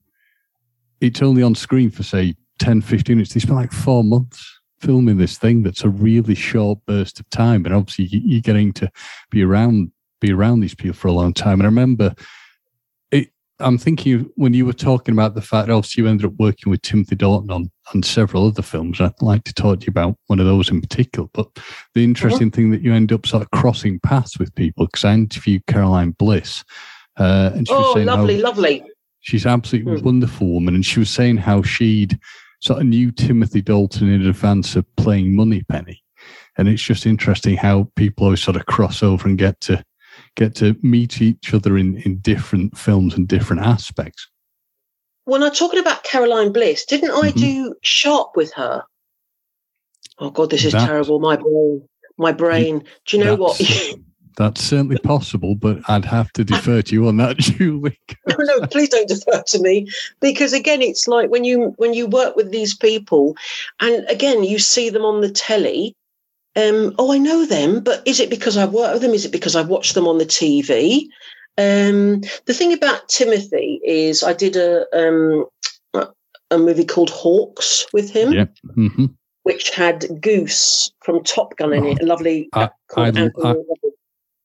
[1.01, 3.33] it's only on screen for say 10, 15 minutes.
[3.33, 7.65] They spent like four months filming this thing that's a really short burst of time,
[7.65, 8.91] and obviously you're getting to
[9.29, 11.59] be around be around these people for a long time.
[11.59, 12.13] And I remember.
[13.59, 16.81] I'm thinking when you were talking about the fact, obviously you ended up working with
[16.81, 19.01] Timothy Dalton on on several other films.
[19.01, 21.27] I'd like to talk to you about one of those in particular.
[21.33, 21.47] But
[21.95, 25.13] the interesting thing that you end up sort of crossing paths with people because I
[25.13, 26.63] interviewed Caroline Bliss,
[27.17, 28.83] uh, and she oh, was saying lovely, how, lovely.
[29.21, 30.03] She's absolutely mm.
[30.03, 32.17] wonderful woman, and she was saying how she'd
[32.61, 36.03] sort of knew Timothy Dalton in advance of playing Moneypenny.
[36.57, 39.83] And it's just interesting how people always sort of cross over and get to
[40.35, 44.27] get to meet each other in, in different films and different aspects.
[45.25, 47.39] When I'm talking about Caroline Bliss, didn't I mm-hmm.
[47.39, 48.83] do Sharpe with her?
[50.17, 51.19] Oh God, this is that, terrible.
[51.19, 52.83] My brain, my brain.
[53.05, 53.61] Do you know what?
[54.37, 57.99] That's certainly possible, but I'd have to defer to you on that, Julie.
[58.27, 59.87] no, no, please don't defer to me
[60.19, 63.35] because again, it's like when you when you work with these people,
[63.79, 65.95] and again, you see them on the telly.
[66.59, 69.13] Um, oh, I know them, but is it because I've worked with them?
[69.13, 71.07] Is it because I've watched them on the TV?
[71.57, 75.45] Um, the thing about Timothy is, I did a um,
[76.51, 78.33] a movie called Hawks with him.
[78.33, 78.45] Yeah.
[78.75, 79.05] Mm-hmm.
[79.43, 83.55] Which had Goose from Top Gun in it, a lovely I, I, I,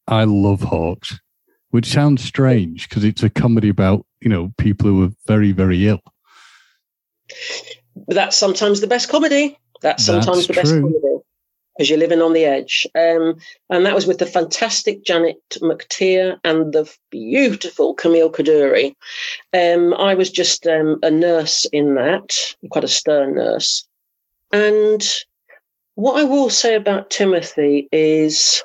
[0.06, 1.18] I love Hawks,
[1.70, 5.88] which sounds strange because it's a comedy about, you know, people who are very, very
[5.88, 6.00] ill.
[8.06, 9.58] But that's sometimes the best comedy.
[9.82, 11.24] That's sometimes that's the best comedy
[11.76, 12.86] because you're living on the edge.
[12.94, 13.36] Um,
[13.70, 18.94] and that was with the fantastic Janet McTeer and the beautiful Camille Coduri.
[19.52, 22.36] Um, I was just um, a nurse in that,
[22.70, 23.86] quite a stern nurse.
[24.52, 25.04] And
[25.96, 28.62] what I will say about Timothy is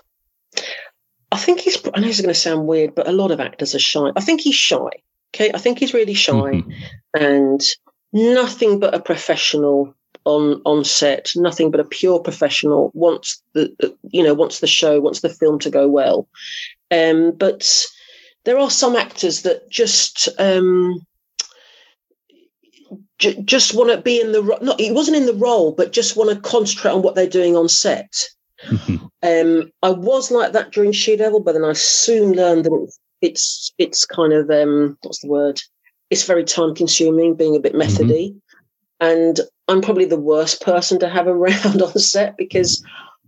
[1.32, 1.78] I think he's.
[1.94, 4.12] I know this is going to sound weird, but a lot of actors are shy.
[4.16, 4.90] I think he's shy.
[5.36, 6.74] Okay, I think he's really shy, Mhm.
[7.14, 7.62] and
[8.12, 9.94] nothing but a professional
[10.30, 11.32] on on set.
[11.36, 12.92] Nothing but a pure professional.
[12.94, 16.28] Wants the you know wants the show, wants the film to go well.
[16.92, 17.86] Um, but
[18.46, 21.06] there are some actors that just um,
[23.18, 24.80] j- just want to be in the ro- not.
[24.80, 27.70] He wasn't in the role, but just want to concentrate on what they're doing on
[27.70, 28.14] set.
[29.22, 33.00] Um, I was like that during She Devil, but then I soon learned that it's
[33.22, 35.60] it's, it's kind of um, what's the word?
[36.10, 38.36] It's very time consuming, being a bit methody,
[39.00, 39.40] and
[39.70, 42.84] I'm probably the worst person to have around on set because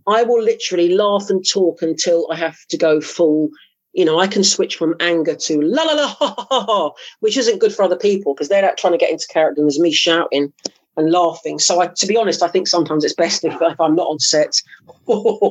[0.06, 3.50] I will literally laugh and talk until I have to go full.
[3.92, 7.36] You know, I can switch from anger to la la la ha ha ha, which
[7.36, 9.78] isn't good for other people because they're out trying to get into character and there's
[9.78, 10.52] me shouting
[10.96, 11.58] and laughing.
[11.58, 14.18] So, I, to be honest, I think sometimes it's best if, if I'm not on
[14.18, 14.60] set
[15.06, 15.50] or,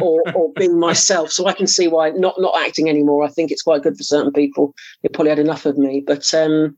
[0.00, 1.30] or, or being myself.
[1.30, 3.24] So I can see why not not acting anymore.
[3.24, 4.74] I think it's quite good for certain people.
[5.02, 6.76] They probably had enough of me, but um,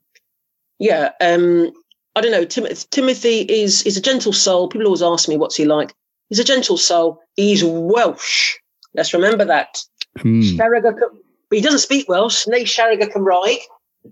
[0.79, 1.73] yeah, um,
[2.17, 2.45] I don't know.
[2.45, 4.69] Tim- Timothy is is a gentle soul.
[4.69, 5.95] People always ask me what's he like.
[6.29, 7.21] He's a gentle soul.
[7.37, 8.57] He's Welsh.
[8.95, 9.83] Let's remember that.
[10.19, 10.57] Mm.
[11.49, 12.47] But he doesn't speak Welsh.
[12.47, 13.59] Nay Sharagha Cymraeg.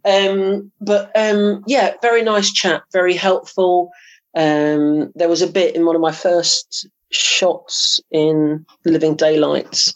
[0.04, 3.90] Um, but um, yeah, very nice chap, very helpful.
[4.36, 9.94] Um, there was a bit in one of my first shots in Living Daylights,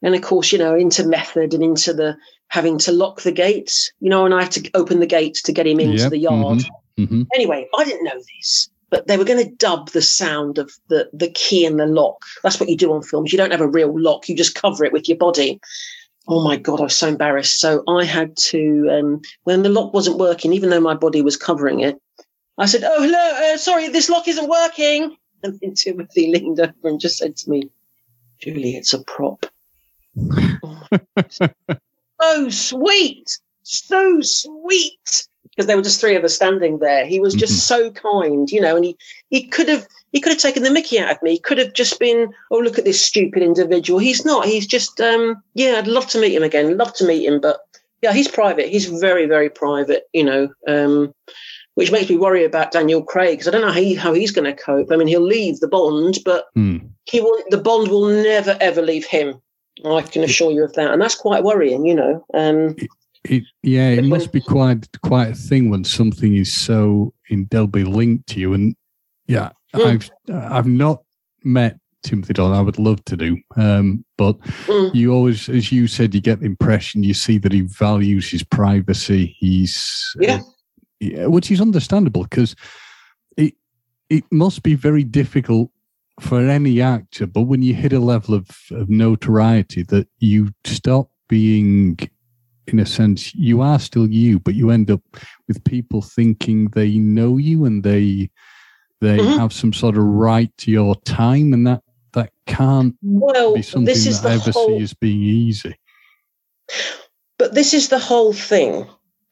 [0.00, 2.16] and of course, you know, into method and into the
[2.48, 5.52] having to lock the gates, you know, and I had to open the gates to
[5.52, 6.62] get him into Yep, the yard.
[6.98, 7.26] Mhm.
[7.34, 11.08] Anyway, I didn't know this, but they were going to dub the sound of the
[11.12, 12.18] the key in the lock.
[12.42, 13.32] That's what you do on films.
[13.32, 15.60] You don't have a real lock; you just cover it with your body.
[16.28, 17.58] Oh my god, I was so embarrassed.
[17.60, 21.36] So I had to, um, when the lock wasn't working, even though my body was
[21.36, 22.00] covering it,
[22.58, 26.72] I said, "Oh hello, uh, sorry, this lock isn't working." And then Timothy leaned over
[26.84, 27.68] and just said to me,
[28.40, 29.46] "Julie, it's a prop."
[32.24, 35.28] Oh so sweet, so sweet.
[35.54, 37.04] Because there were just three of us standing there.
[37.04, 38.96] He was just so kind, you know, and he,
[39.28, 41.32] he could have he could have taken the mickey out of me.
[41.32, 43.98] He could have just been, oh, look at this stupid individual.
[43.98, 44.46] He's not.
[44.46, 46.76] He's just um yeah, I'd love to meet him again.
[46.78, 47.60] Love to meet him, but
[48.00, 48.68] yeah, he's private.
[48.68, 50.48] He's very, very private, you know.
[50.66, 51.14] Um
[51.74, 54.30] which makes me worry about Daniel Craig because I don't know how, he, how he's
[54.30, 54.92] going to cope.
[54.92, 56.90] I mean, he'll leave the Bond, but Mm.
[57.04, 57.42] he will.
[57.48, 59.40] The Bond will never ever leave him.
[59.84, 61.86] I can assure you of that, and that's quite worrying.
[61.86, 62.76] You know, um,
[63.24, 68.26] It, yeah, it must be quite quite a thing when something is so indelibly linked
[68.30, 68.52] to you.
[68.54, 68.74] And
[69.26, 69.86] yeah, Mm.
[69.86, 70.10] I've
[70.52, 71.02] I've not
[71.44, 72.58] met Timothy Dalton.
[72.58, 74.94] I would love to do, um, but Mm.
[74.94, 78.42] you always, as you said, you get the impression you see that he values his
[78.42, 79.36] privacy.
[79.38, 80.40] He's Yeah.
[81.00, 82.54] yeah, which is understandable because
[83.36, 83.54] it
[84.10, 85.70] it must be very difficult
[86.20, 87.26] for any actor.
[87.26, 91.98] But when you hit a level of, of notoriety, that you stop being,
[92.68, 95.02] in a sense, you are still you, but you end up
[95.48, 98.30] with people thinking they know you and they
[99.00, 99.36] they Mhm.
[99.36, 103.84] have some sort of right to your time, and that that can't well, be something
[103.86, 104.66] this is that the I ever whole.
[104.78, 105.76] see as being easy.
[107.38, 108.86] But this is the whole thing.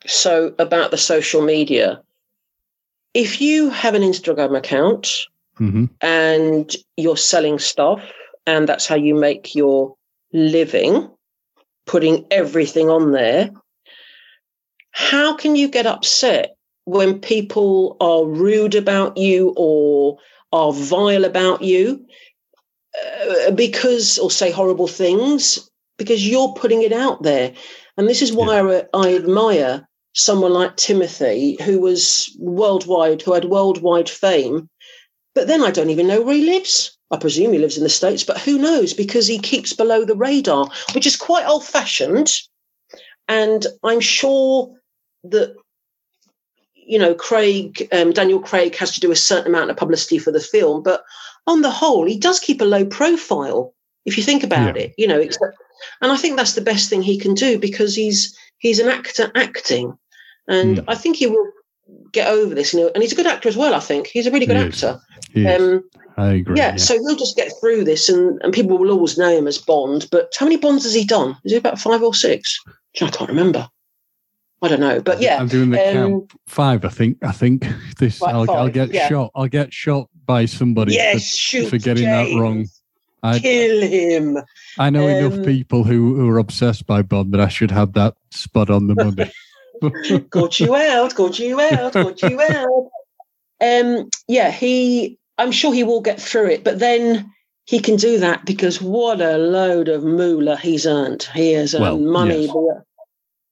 [0.07, 2.03] So about the social media,
[3.15, 8.03] if you have an Instagram account hmm and you're selling stuff,
[8.47, 9.95] and that's how you make your
[10.33, 11.09] living,
[11.91, 13.51] putting everything on there,
[14.93, 20.17] how can you get upset when people are rude about you or
[20.53, 22.07] are vile about you
[22.97, 27.53] uh, because, or say horrible things because you're putting it out there?
[27.97, 33.47] And this is why I, I admire someone like Timothy, who was worldwide, who had
[33.47, 34.69] worldwide fame.
[35.35, 36.97] But then I don't even know where he lives.
[37.11, 38.95] I presume he lives in the States, but who knows?
[38.95, 42.33] Because he keeps below the radar, which is quite old fashioned.
[43.29, 44.75] And I'm sure
[45.25, 45.55] that,
[46.75, 50.31] you know, Craig, um, Daniel Craig has to do a certain amount of publicity for
[50.33, 50.83] the film.
[50.83, 51.05] But
[51.47, 54.83] on the whole, he does keep a low profile, if you think about Yeah.
[54.85, 55.19] it, you know.
[55.19, 55.55] Except,
[56.01, 59.33] and I think that's the best thing he can do because he's he's an actor
[59.35, 59.97] acting.
[60.49, 60.85] And Mm.
[60.89, 61.47] I think he will
[62.13, 62.91] get over this, you know.
[62.95, 64.07] And he's a good actor as well, I think.
[64.07, 65.01] He's a really good He actor.
[65.37, 66.57] Um, I agree.
[66.57, 69.59] yeah, so he'll just get through this, and, and people will always know him as
[69.59, 70.09] Bond.
[70.11, 71.37] But how many Bonds has he done?
[71.45, 72.59] Is it about five or six?
[73.01, 73.69] I can't remember.
[74.63, 76.85] I don't know, but yeah, I'm doing the um, count five.
[76.85, 77.19] I think.
[77.23, 77.67] I think
[77.99, 78.21] this.
[78.21, 79.09] Right, I'll, I'll get yeah.
[79.09, 79.31] shot.
[79.35, 82.59] I'll get shot by somebody yes, for, shoot, for getting that wrong.
[82.59, 82.81] James.
[83.23, 84.39] I, Kill him.
[84.79, 87.93] I know enough um, people who, who are obsessed by Bond that I should have
[87.93, 89.31] that spot on the money.
[90.31, 92.91] got you out, got you out, got you out.
[93.61, 95.19] Um, yeah, he.
[95.39, 97.31] I'm sure he will get through it, but then
[97.65, 101.23] he can do that because what a load of moolah he's earned.
[101.35, 102.45] He has earned Well, money.
[102.45, 102.53] yes.
[102.53, 102.85] but,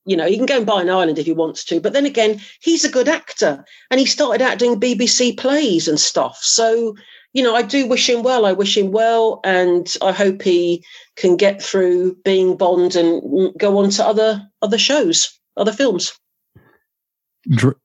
[0.05, 1.81] You know, he can go and buy an island if he wants to.
[1.81, 6.01] But then again, he's a good actor and he started out doing BBC plays and
[6.01, 6.39] stuff.
[6.43, 6.95] So,
[7.33, 8.45] you know, I do wish him well.
[8.45, 9.41] I wish him well.
[9.45, 10.85] And I hope he
[11.17, 16.13] can get through being Bond and go on to other other shows, other films.
[17.51, 17.77] Dr-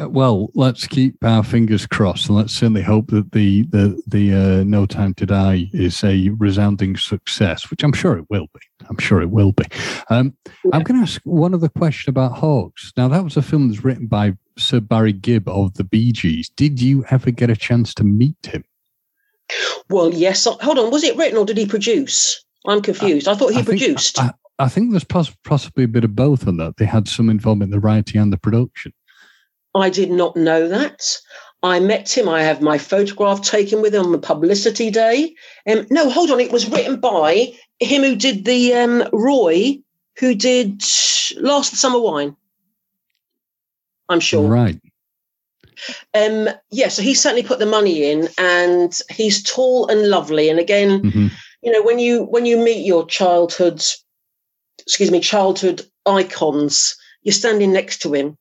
[0.00, 4.32] uh, well, let's keep our fingers crossed, and let's certainly hope that the the the
[4.32, 8.60] uh, No Time to Die is a resounding success, which I'm sure it will be.
[8.88, 9.64] I'm sure it will be.
[10.08, 10.34] Um,
[10.72, 12.92] I'm going to ask one other question about Hawks.
[12.96, 16.48] Now, that was a film that's written by Sir Barry Gibb of the Bee Gees.
[16.48, 18.64] Did you ever get a chance to meet him?
[19.90, 20.44] Well, yes.
[20.46, 20.90] Hold on.
[20.90, 22.42] Was it written or did he produce?
[22.66, 23.28] I'm confused.
[23.28, 24.18] I thought he I think- produced.
[24.18, 24.32] I,
[24.62, 26.76] I think there's poss- possibly a bit of both on that.
[26.76, 28.92] They had some involvement in the writing and the production.
[29.74, 31.18] I did not know that.
[31.64, 32.28] I met him.
[32.28, 35.34] I have my photograph taken with him on the publicity day.
[35.68, 36.38] Um, no, hold on.
[36.38, 39.78] It was written by him who did the um, Roy,
[40.18, 40.80] who did
[41.38, 42.36] Last Summer Wine.
[44.08, 44.48] I'm sure.
[44.48, 44.80] Right.
[46.14, 50.48] Um, yeah, so he certainly put the money in, and he's tall and lovely.
[50.48, 51.26] And again, hmm
[51.62, 54.04] you know, when you when you meet your childhood's,
[54.80, 58.36] excuse me, childhood icons, you're standing next to him,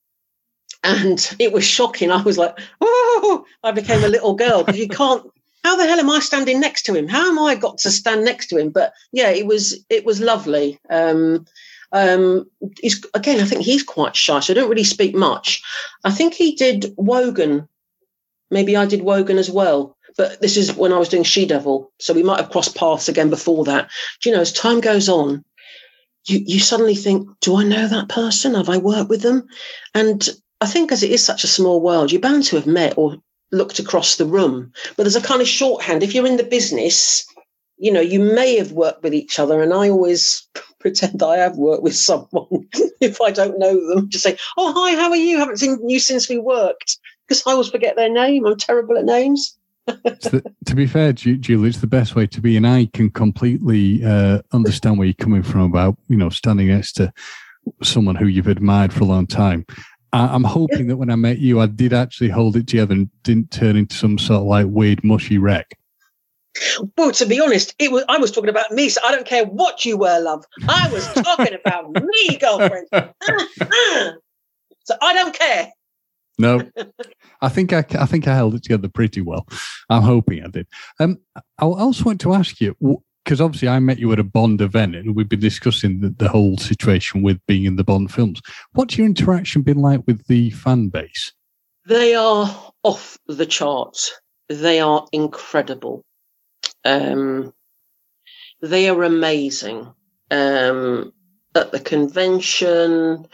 [0.84, 2.12] and it was shocking.
[2.12, 5.24] I was like, oh, I became a little girl because you can't.
[5.64, 7.08] How the hell am I standing next to him?
[7.08, 8.70] How am I got to stand next to him?
[8.70, 10.80] But yeah, it was it was lovely.
[10.90, 11.46] Um,
[11.92, 15.62] um, he's again, I think he's quite shy, so I don't really speak much.
[16.04, 17.68] I think he did Wogan.
[18.50, 19.98] Maybe I did Wogan as well.
[20.18, 23.08] But this is when I was doing She Devil, so we might have crossed paths
[23.08, 23.90] again before that.
[24.22, 25.46] Do you know, as time goes on,
[26.26, 28.56] you you suddenly think, do I know that person?
[28.56, 29.48] Have I worked with them?
[29.94, 30.28] And
[30.60, 33.18] I think as it is such a small world, you're bound to have met or
[33.52, 34.72] looked across the room.
[34.96, 36.04] But there's a kind of shorthand.
[36.04, 37.26] If you're in the business,
[37.78, 39.62] you know, you may have worked with each other.
[39.62, 40.48] And I always
[40.80, 42.68] pretend I have worked with someone
[43.02, 44.10] if I don't know them.
[44.10, 45.38] Just say, oh, hi, how are you?
[45.40, 46.98] Haven't seen you since we worked.
[47.28, 48.46] Because I always forget their name.
[48.46, 49.58] I'm terrible at names.
[49.88, 53.10] The- to be fair, Ju- Julie, it's the best way to be, and I can
[53.10, 57.12] completely uh, understand where you're coming from about you know standing next to
[57.84, 59.66] someone who you've admired for a long time.
[60.14, 63.10] I- I'm hoping that when I met you, I did actually hold it together and
[63.24, 65.78] didn't turn into some sort of like weird mushy wreck.
[66.98, 69.46] Well, to be honest, it was I was talking about me, so I don't care
[69.46, 70.44] what you were, love.
[70.68, 72.88] I was talking about me, girlfriend.
[74.84, 75.70] So I don't care.
[76.40, 76.68] No,
[77.42, 79.48] I think I, I think I held it together pretty well.
[79.90, 80.68] I'm hoping I did.
[81.00, 82.76] Um, I also want to ask you
[83.24, 86.30] because obviously I met you at a Bond event and we've been discussing the, the
[86.30, 88.42] whole situation with being in the Bond films.
[88.74, 91.32] What's your interaction been like with the fan base?
[91.86, 94.20] They are off the charts.
[94.50, 96.04] They are incredible.
[96.84, 97.54] Um,
[98.62, 99.92] they are amazing.
[100.30, 101.14] Um,
[101.56, 103.28] at the convention,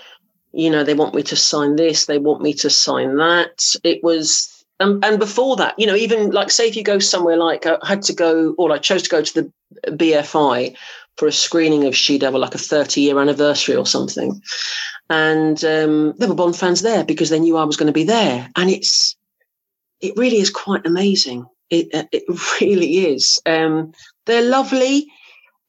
[0.57, 3.75] you know, they want me to sign this, they want me to sign that.
[3.83, 7.37] It was, um, and before that, you know, even like say if you go somewhere
[7.37, 9.51] like I had to go, or I chose to go to the
[9.85, 10.75] BFI
[11.15, 14.41] for a screening of She Devil, like a 30 year anniversary or something.
[15.11, 18.03] And um, there were Bond fans there because they knew I was going to be
[18.03, 18.49] there.
[18.55, 19.15] And it's,
[20.01, 21.45] it really is quite amazing.
[21.69, 22.23] It, uh, it
[22.61, 23.39] really is.
[23.45, 23.93] Um,
[24.25, 25.07] they're lovely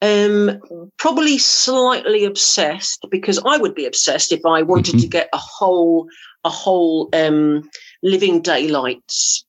[0.01, 0.61] um,
[0.97, 5.01] probably slightly obsessed because I would be obsessed if I wanted Mhm.
[5.01, 6.07] to get a whole
[6.45, 7.69] a whole um,
[8.01, 9.45] living daylights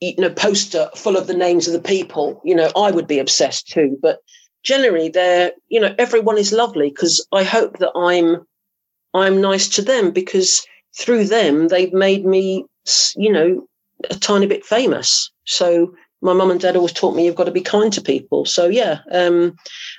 [0.00, 2.40] you know poster full of the names of the people.
[2.44, 3.98] You know, I would be obsessed too.
[4.02, 4.18] But
[4.62, 8.46] generally, they're you know everyone is lovely because I hope that I'm
[9.14, 10.64] I'm nice to them because
[10.98, 12.64] through them they've made me
[13.16, 13.66] you know
[14.10, 15.30] a tiny bit famous.
[15.44, 18.44] So my mum and dad always taught me you've got to be kind to people.
[18.46, 19.54] So yeah, um,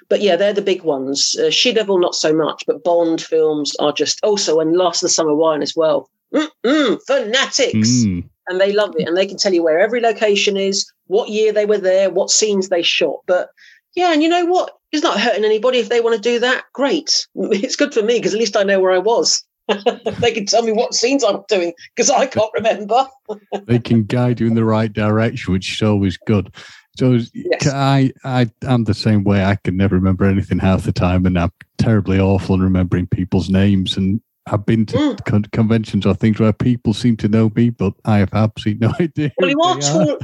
[0.09, 1.37] but yeah, they're the big ones.
[1.39, 5.07] Uh, She Devil, not so much, but Bond films are just also and Last of
[5.07, 6.09] the Summer Wine as well.
[6.33, 8.27] Mm-mm, fanatics, Mm.
[8.49, 11.53] and they love it, and they can tell you where every location is, what year
[11.53, 13.19] they were there, what scenes they shot.
[13.27, 13.49] But
[13.95, 14.71] yeah, and you know what?
[14.91, 16.63] It's not hurting anybody if they want to do that.
[16.73, 19.43] Great, it's good for me because at least I know where I was.
[20.19, 23.07] they can tell me what scenes I'm doing because I can't remember.
[23.65, 26.53] They can guide you in the right direction, which is always good.
[26.97, 27.67] So Yes.
[27.73, 29.43] I, I, I'm the same way.
[29.43, 33.49] I can never remember anything half the time, and I'm terribly awful in remembering people's
[33.49, 33.97] names.
[33.97, 35.25] And I've been to Mm.
[35.25, 38.93] con- conventions or things where people seem to know me, but I have absolutely no
[38.99, 39.31] idea.
[39.39, 40.17] Well, you are tall.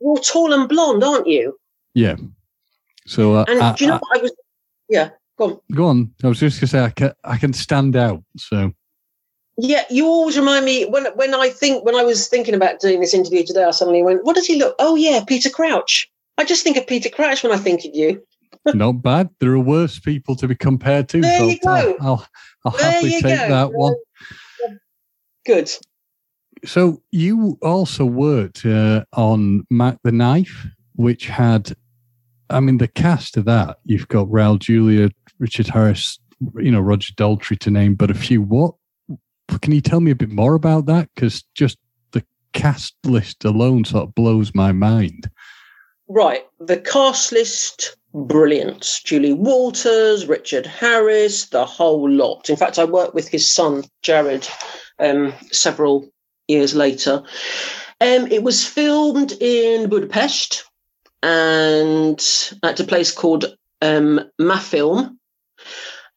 [0.00, 1.56] You're tall and blonde, aren't you?
[1.94, 2.16] Yeah.
[3.06, 4.32] So uh, And I, do you know I- what I was?
[4.88, 5.10] Yeah,
[5.48, 5.60] go on.
[5.74, 6.14] go on.
[6.24, 8.22] I was just gonna say I can, I can stand out.
[8.36, 8.72] So
[9.56, 13.00] Yeah, you always remind me when when I think when I was thinking about doing
[13.00, 14.74] this interview today, I suddenly went, "What does he look?
[14.78, 18.22] Oh yeah, Peter Crouch." I just think of Peter Crouch when I think of you.
[18.74, 19.28] Not bad.
[19.40, 21.20] There are worse people to be compared to.
[21.20, 21.96] There so you go.
[22.00, 22.26] I'll,
[22.64, 23.48] I'll happily take go.
[23.48, 23.94] that one.
[25.44, 25.70] Good.
[26.64, 31.74] So you also worked uh, on Mack the Knife, which had,
[32.50, 33.78] I mean, the cast of that.
[33.84, 35.10] You've got Raul Julia,
[35.42, 36.20] Richard Harris,
[36.54, 38.40] you know, Roger Daltrey to name, but a few.
[38.40, 38.74] What
[39.60, 41.08] can you tell me a bit more about that?
[41.14, 41.78] Because just
[42.12, 45.28] the cast list alone sort of blows my mind.
[46.08, 46.46] Right.
[46.60, 49.00] The cast list, brilliant.
[49.04, 52.48] Julie Walters, Richard Harris, the whole lot.
[52.48, 54.48] In fact, I worked with his son, Jared,
[55.00, 56.08] um, several
[56.46, 57.20] years later.
[58.00, 60.64] Um, it was filmed in Budapest
[61.20, 62.24] and
[62.62, 65.16] at a place called um, Mafilm.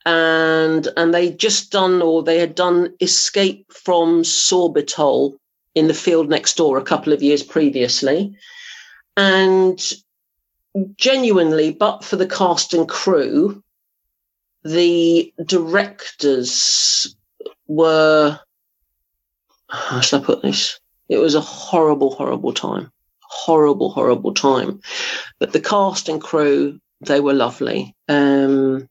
[0.06, 5.38] And and they just done or they had done Escape from Sobibor
[5.74, 8.36] in the field next door a couple of years previously.
[9.18, 9.82] And
[10.98, 13.64] genuinely, but for the cast and crew,
[14.64, 17.16] the directors
[17.68, 18.40] were
[19.70, 20.80] how should I put this?
[21.10, 22.92] It was a horrible, horrible time.
[23.22, 24.82] Horrible, horrible time.
[25.40, 27.96] But the cast and crew, they were lovely.
[28.08, 28.88] Um,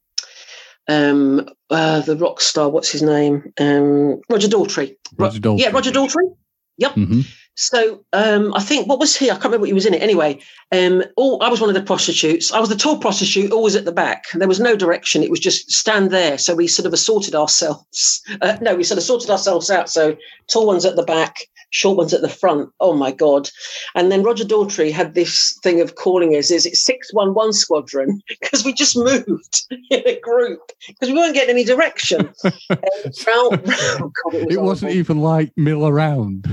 [0.89, 3.53] um, uh, the rock star, what's his name?
[3.59, 4.97] Um, Roger Daltrey.
[5.17, 5.61] Roger Daltrey.
[5.61, 6.35] Yeah, Roger Daltrey.
[6.79, 6.93] Yep.
[6.95, 7.21] hmm
[7.55, 9.31] So um, I think what was he?
[9.31, 10.03] I can't remember what he was in it.
[10.03, 10.41] Anyway,
[10.73, 12.53] um, all, I was one of the prostitutes.
[12.53, 14.25] I was the tall prostitute, always at the back.
[14.35, 15.23] There was no direction.
[15.23, 16.37] It was just stand there.
[16.37, 18.23] So we sort of assorted ourselves.
[18.41, 19.89] Uh, no, we sort of sorted ourselves out.
[19.89, 20.17] So
[20.49, 21.37] tall ones at the back,
[21.75, 22.71] short ones at the front.
[22.81, 23.51] Oh my god!
[23.95, 27.53] And then Roger Daltrey had this thing of calling us is it six one one
[27.53, 32.21] squadron because we just moved in a group because we weren't getting any direction.
[32.45, 32.79] um,
[33.27, 36.47] Ralph- oh God, It wasn't even like mill around.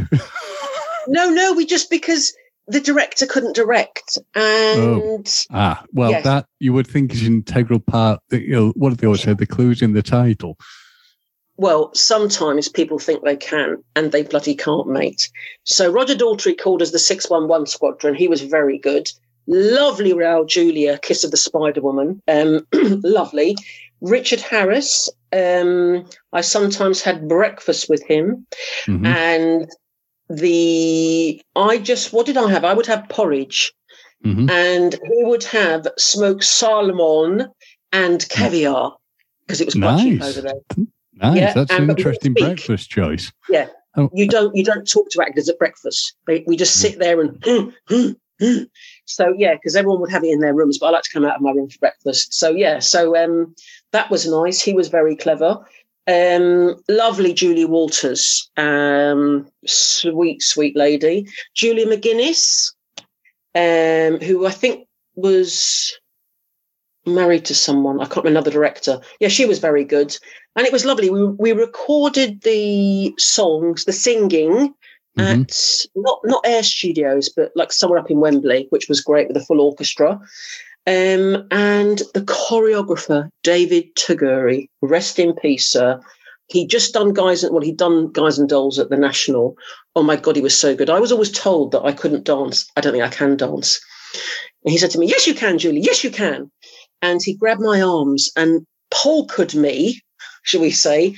[1.07, 2.34] No, no, we just because
[2.67, 6.24] the director couldn't direct, and ah, well, Yes.
[6.24, 8.19] that you would think is an integral part.
[8.32, 9.34] You know, what do they always say?
[9.34, 10.57] The clues in the title.
[11.62, 15.30] Well, sometimes people think they can, and they bloody can't, mate.
[15.64, 18.16] So Roger Daltrey called us the six one one squadron.
[18.16, 19.12] He was very good.
[19.45, 22.20] Lovely Raul Julia, Kiss of the Spider Woman.
[22.28, 23.55] Um, lovely.
[24.01, 25.07] Richard Harris.
[25.32, 28.47] Um, I sometimes had breakfast with him.
[28.88, 29.05] Mhm.
[29.05, 29.70] and
[30.30, 32.64] the I just what did I have?
[32.66, 33.72] I would have porridge,
[34.26, 34.49] Mhm.
[34.49, 37.49] and he would have smoked salmon
[37.91, 38.95] and caviar
[39.45, 40.86] because it was quite cheap over there.
[41.22, 41.38] Nice.
[41.38, 43.32] Yeah, That's an but we don't interesting breakfast choice.
[43.49, 43.67] Yeah.
[43.97, 46.15] Oh, You don't you don't talk to actors at breakfast.
[46.28, 47.76] We just sit there and.
[49.05, 51.26] So yeah, because everyone would have it in their rooms, but I like to come
[51.26, 52.34] out of my room for breakfast.
[52.34, 53.53] So yeah, so um,
[53.91, 54.59] that was nice.
[54.59, 55.59] He was very clever.
[56.07, 61.28] Um, lovely Julie Walters, um, sweet, sweet lady.
[61.53, 62.74] Julia Migenes,
[63.53, 65.95] um, who I think was
[67.05, 67.99] married to someone.
[67.99, 69.01] I can't remember another director.
[69.19, 70.17] Yeah, she was very good,
[70.56, 71.10] and it was lovely.
[71.10, 74.74] We we recorded the songs, the singing
[75.18, 75.41] Mhm.
[75.41, 79.38] at not not Air Studios, but like somewhere up in Wembley, which was great with
[79.38, 80.20] a full orchestra.
[80.88, 85.99] Um, and the choreographer David Toguri, rest in peace, sir.
[86.47, 87.43] He just done guys.
[87.43, 89.56] and Well, he'd done guys and dolls at the National.
[89.95, 90.89] Oh my god, he was so good.
[90.89, 92.66] I was always told that I couldn't dance.
[92.76, 93.80] I don't think I can dance.
[94.64, 95.82] And he said to me, "Yes, you can, Julie.
[95.82, 96.49] Yes, you can."
[97.02, 100.02] And he grabbed my arms and polkaed me,
[100.44, 101.16] shall we say,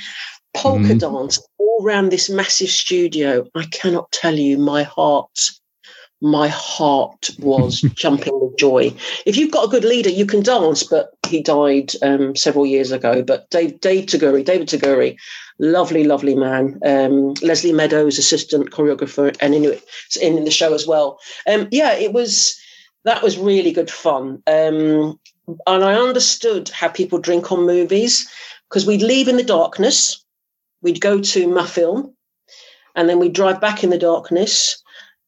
[0.54, 1.00] polka Mhm.
[1.00, 3.46] dance all around this massive studio.
[3.56, 5.50] I cannot tell you, my heart,
[6.22, 8.94] my heart was jumping with joy.
[9.26, 12.92] If you've got a good leader, you can dance, but he died um, several years
[12.92, 13.24] ago.
[13.24, 15.18] But Dave, Dave Toguri, David Toguri,
[15.60, 16.80] lovely, lovely man.
[16.86, 19.66] Um, Leslie Meadows, assistant choreographer, and in,
[20.22, 21.20] in, in the show as well.
[21.50, 22.58] Um, yeah, it was
[23.06, 24.42] that was really good fun.
[24.48, 25.20] Um,
[25.68, 28.30] and I understood how people drink on movies
[28.74, 30.26] because we'd leave in the darkness,
[30.82, 32.12] we'd go to Mafilm,
[32.96, 34.82] and then we'd drive back in the darkness.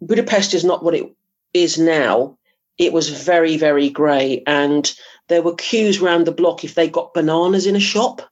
[0.00, 1.04] Budapest is not what it
[1.52, 2.38] is now.
[2.78, 4.42] It was very, very grey.
[4.46, 4.90] And
[5.28, 8.22] there were queues round the block if they got bananas in a shop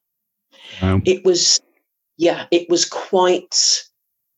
[1.05, 1.61] it was
[2.16, 3.84] yeah it was quite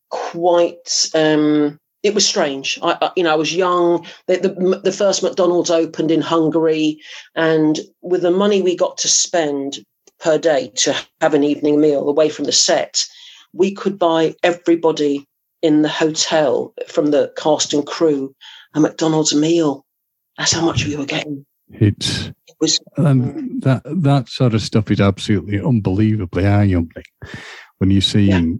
[0.09, 4.91] quite um it was strange I, I you know i was young the, the the
[4.91, 6.99] first mcdonald's opened in hungary
[7.35, 9.79] and with the money we got to spend
[10.19, 13.05] per day to have an evening meal away from the set
[13.53, 15.27] we could buy everybody
[15.61, 18.33] in the hotel from the cast and crew
[18.73, 19.85] a mcdonald's meal
[20.37, 24.89] that's how much we were getting it's it was and that that sort of stuff
[24.89, 27.03] is absolutely unbelievably eye-opening.
[27.77, 28.57] when you're seeing yeah.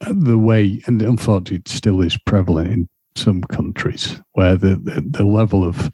[0.00, 5.24] The way, and unfortunately, it still is prevalent in some countries where the, the, the
[5.24, 5.90] level of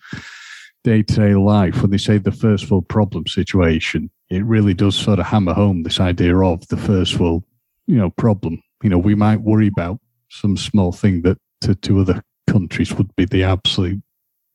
[0.84, 4.96] day to day life, when they say the first world problem situation, it really does
[4.96, 7.44] sort of hammer home this idea of the first world,
[7.86, 8.62] you know, problem.
[8.82, 13.14] You know, we might worry about some small thing that to, to other countries would
[13.16, 14.02] be the absolute,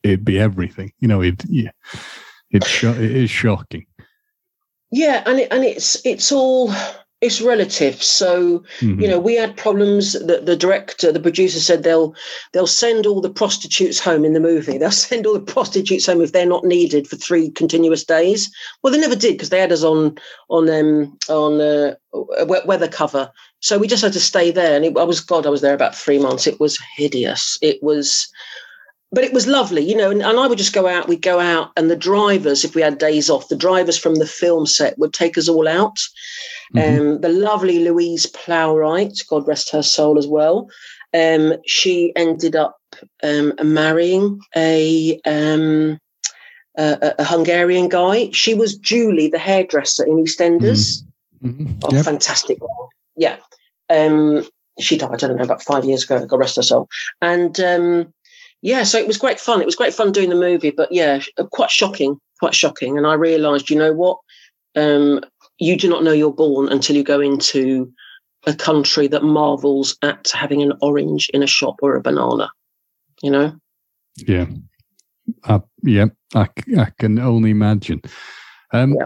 [0.02, 0.92] it'd be everything.
[1.00, 1.72] You know, it, yeah,
[2.50, 3.86] it's, it is shocking.
[4.92, 5.22] Yeah.
[5.26, 6.74] And, it, and it's, it's all,
[7.26, 8.02] it's relative.
[8.02, 9.00] So mm-hmm.
[9.00, 10.14] you know, we had problems.
[10.14, 12.16] that the director, the producer said they'll
[12.54, 14.78] they'll send all the prostitutes home in the movie.
[14.78, 18.50] They'll send all the prostitutes home if they're not needed for three continuous days.
[18.82, 20.18] Well, they never did because they had us on
[20.50, 21.96] on um on uh,
[22.38, 23.32] a weather cover.
[23.60, 24.76] So we just had to stay there.
[24.76, 26.48] And it, I was God, I was there about three months.
[26.48, 27.58] It was hideous.
[27.62, 28.32] It was
[29.12, 31.40] but it was lovely, you know, and, and, I would just go out, we'd go
[31.40, 34.98] out, and the drivers, if we had days off, the drivers from the film set
[34.98, 35.98] would take us all out.
[36.76, 37.00] Mm-hmm.
[37.00, 40.70] Um, the lovely Louise Plowright, God rest her soul as well,
[41.14, 42.78] um, she ended up
[43.24, 46.00] um, marrying a, um,
[46.78, 48.30] a, a, Hungarian guy.
[48.32, 51.04] She was Julie, the hairdresser in EastEnders.
[51.44, 51.48] Mm-hmm.
[51.48, 51.80] mm-hmm.
[51.84, 52.06] Oh, yep.
[52.06, 52.58] fantastic.
[53.16, 53.38] Yeah.
[53.90, 54.46] Um,
[54.80, 56.90] she died, I don't know, about five years ago, God rest her soul.
[57.22, 58.14] And um,
[58.66, 59.62] yeah, so it was great fun.
[59.62, 61.20] It was great fun doing the movie, but yeah,
[61.52, 62.98] quite shocking, quite shocking.
[62.98, 64.18] And I realised, you know what?
[64.76, 65.22] Um,
[65.60, 67.94] you do not know you're born until you go into
[68.48, 72.50] a country that marvels at having an orange in a shop or a banana.
[73.22, 73.54] You know?
[74.16, 74.48] Yeah.
[75.44, 78.02] Uh, yeah, I, I can only imagine.
[78.74, 79.06] Um, yeah.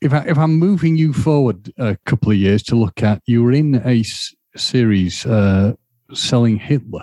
[0.00, 3.44] If I, if I'm moving you forward a couple of years to look at, you
[3.44, 5.74] were in a s- series uh,
[6.12, 7.02] selling Hitler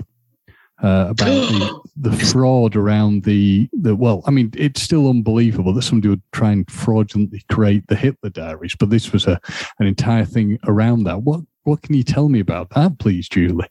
[0.82, 5.82] uh, about the, the, fraud around the, the well i mean it's still unbelievable that
[5.82, 9.40] somebody would try and fraudulently create the hitler diaries but this was a
[9.80, 13.68] an entire thing around that what what can you tell me about that please julie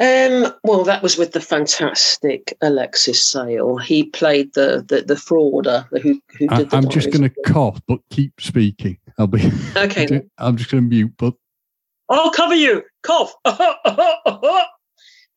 [0.00, 3.78] um, well, that was with the fantastic Alexei Sayle.
[3.78, 6.72] He played the the, the frauder who, who did.
[6.72, 8.96] I, am just going to cough, but keep speaking.
[9.18, 10.22] I'll be okay.
[10.38, 11.34] I'm just going to mute, but
[12.08, 12.84] I'll cover you.
[13.02, 13.34] Cough.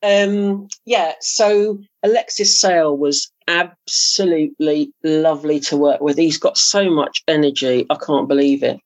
[0.03, 6.17] Um, yeah, so Alexei Sayle was absolutely lovely to work with.
[6.17, 7.85] He's got so much energy.
[7.89, 8.79] I can't believe it.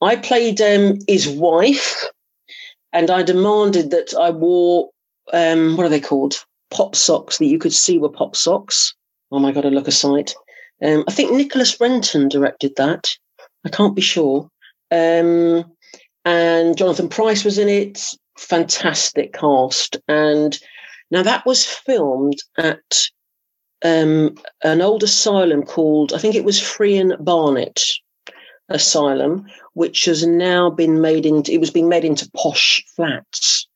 [0.00, 2.04] I played um, his wife,
[2.92, 4.90] and I demanded that I wore
[5.32, 6.44] um, what are they called?
[6.70, 8.94] Pop socks that you could see were pop socks.
[9.30, 10.34] Oh my god, I look a sight.
[10.82, 13.16] Um, I think Nicholas Renton directed that.
[13.64, 14.48] I can't be sure.
[14.90, 15.64] Um,
[16.24, 19.96] and Jonathan Pryce was in it fantastic cast.
[20.08, 20.58] And
[21.10, 23.02] now that was filmed at
[23.84, 27.82] um, an old asylum called, I think it was Friern Barnet
[28.68, 33.66] Asylum, which has now been made into, it was being made into posh flats.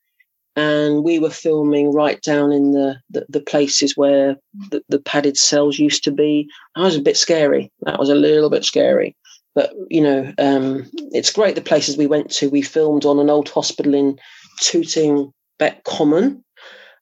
[0.55, 4.37] And we were filming right down in the, the, the places where
[4.71, 6.49] the, the padded cells used to be.
[6.75, 7.71] That was a bit scary.
[7.81, 9.15] That was a little bit scary
[9.57, 13.31] but you know um, it's great the places we went to we filmed on an
[13.31, 14.15] old hospital in
[14.59, 16.43] Tooting Bec Common,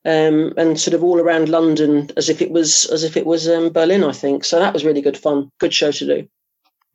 [0.06, 3.50] um, and sort of all around London as if it was as if it was
[3.50, 4.46] um, Berlin, I think.
[4.46, 5.52] So that was really good fun.
[5.60, 6.28] Good show to do.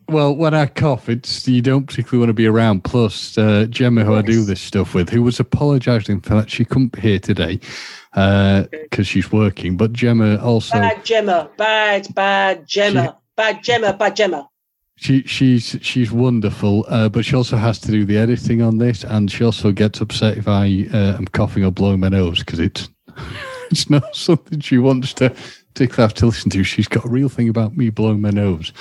[0.08, 2.82] Well, when I cough, it's you don't particularly want to be around.
[2.82, 4.24] Plus, uh, Gemma, who yes.
[4.24, 7.60] I do this stuff with, who was apologising for that she couldn't be here today
[8.12, 8.66] because
[8.98, 9.76] uh, she's working.
[9.76, 14.49] But Gemma also bad Gemma, bad bad Gemma, she, bad Gemma, bad Gemma
[15.00, 19.02] she she's she's wonderful, uh, but she also has to do the editing on this,
[19.02, 22.58] and she also gets upset if I uh, am coughing or blowing my nose because
[22.58, 22.90] it's
[23.70, 25.30] it's not something she wants to
[25.72, 26.62] particularly have to listen to.
[26.64, 28.74] She's got a real thing about me blowing my nose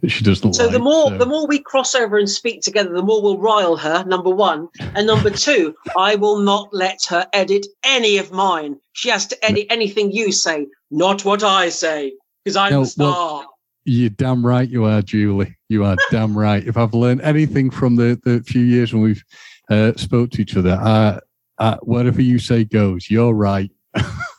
[0.00, 0.72] that she doesn't so like.
[0.72, 1.18] the more so.
[1.18, 4.04] the more we cross over and speak together, the more we'll rile her.
[4.04, 8.80] Number one, and number two, I will not let her edit any of mine.
[8.94, 12.86] She has to edit anything you say, not what I say, because I'm no, the
[12.86, 13.10] star.
[13.40, 13.54] Well,
[13.84, 15.57] you're damn right you are, Julie.
[15.68, 16.66] You are damn right.
[16.66, 19.22] If I've learned anything from the, the few years when we've
[19.70, 21.20] uh, spoke to each other, uh,
[21.58, 23.10] uh, whatever you say goes.
[23.10, 23.70] You're right.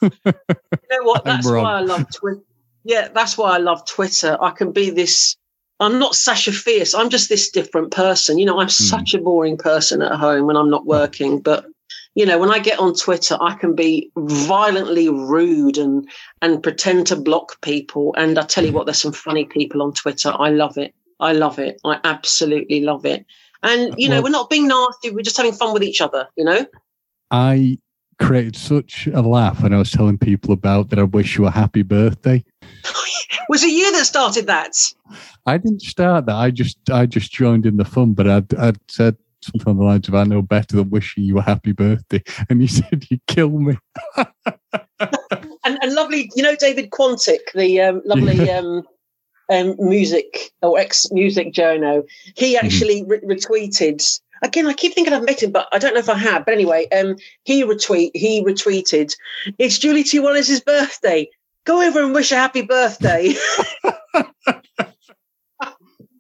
[0.02, 1.24] you know what?
[1.26, 2.42] That's why I love Twitter.
[2.86, 4.38] Yeah, that's why I love Twitter.
[4.42, 5.36] I can be this.
[5.82, 6.94] I'm not Sasha Fierce.
[6.94, 8.40] I'm just this different person.
[8.40, 8.72] You know, I'm mm.
[8.72, 11.66] such a boring person at home when I'm not working, but
[12.16, 16.10] you know, when I get on Twitter, I can be violently rude and
[16.42, 18.16] and pretend to block people.
[18.18, 20.34] And I tell you what, there's some funny people on Twitter.
[20.40, 20.96] I love it.
[21.20, 21.80] I love it.
[21.84, 23.26] I absolutely love it.
[23.62, 25.12] And you know, well, we're not being nasty.
[25.12, 26.28] We're just having fun with each other.
[26.36, 26.66] You know.
[27.32, 27.78] I
[28.20, 31.00] created such a laugh when I was telling people about that.
[31.00, 32.44] I wish you a happy birthday.
[33.50, 34.74] was it you that started that?
[35.46, 36.36] I didn't start that.
[36.36, 39.84] I just I just joined in the fun, but I'd, I'd said something on the
[39.84, 43.20] lines of "I know better than wishing you a happy birthday," and you said you
[43.28, 43.78] kill me.
[44.18, 48.84] and, and lovely, you know, David Quantick, the um, lovely um,
[49.50, 52.66] um, music or ex music journo, he mm-hmm.
[52.66, 54.20] actually re- retweeted.
[54.42, 56.46] Again, I keep thinking I've met him, but I don't know if I have.
[56.46, 59.16] But anyway, um, he retweet he retweeted.
[59.58, 60.20] It's Julie T.
[60.20, 61.30] Wallace's birthday.
[61.66, 63.36] Go over and wish a happy birthday.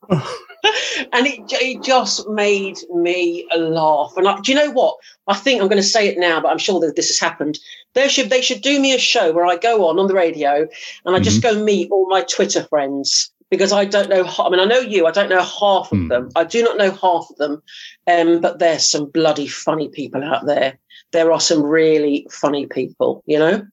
[1.13, 4.13] and it, it just made me laugh.
[4.17, 4.97] And I, do you know what?
[5.27, 7.59] I think I'm going to say it now, but I'm sure that this has happened.
[7.93, 10.67] They should they should do me a show where I go on on the radio
[11.05, 11.57] and I just mm-hmm.
[11.57, 14.25] go meet all my Twitter friends because I don't know.
[14.25, 15.07] I mean, I know you.
[15.07, 16.09] I don't know half of mm.
[16.09, 16.29] them.
[16.35, 17.63] I do not know half of them,
[18.07, 20.77] um, but there's some bloody funny people out there.
[21.11, 23.23] There are some really funny people.
[23.25, 23.67] You know,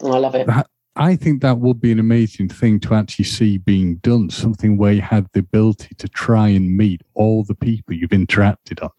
[0.00, 0.48] and I love it.
[0.96, 4.28] I think that would be an amazing thing to actually see being done.
[4.30, 8.82] Something where you had the ability to try and meet all the people you've interacted
[8.82, 8.90] on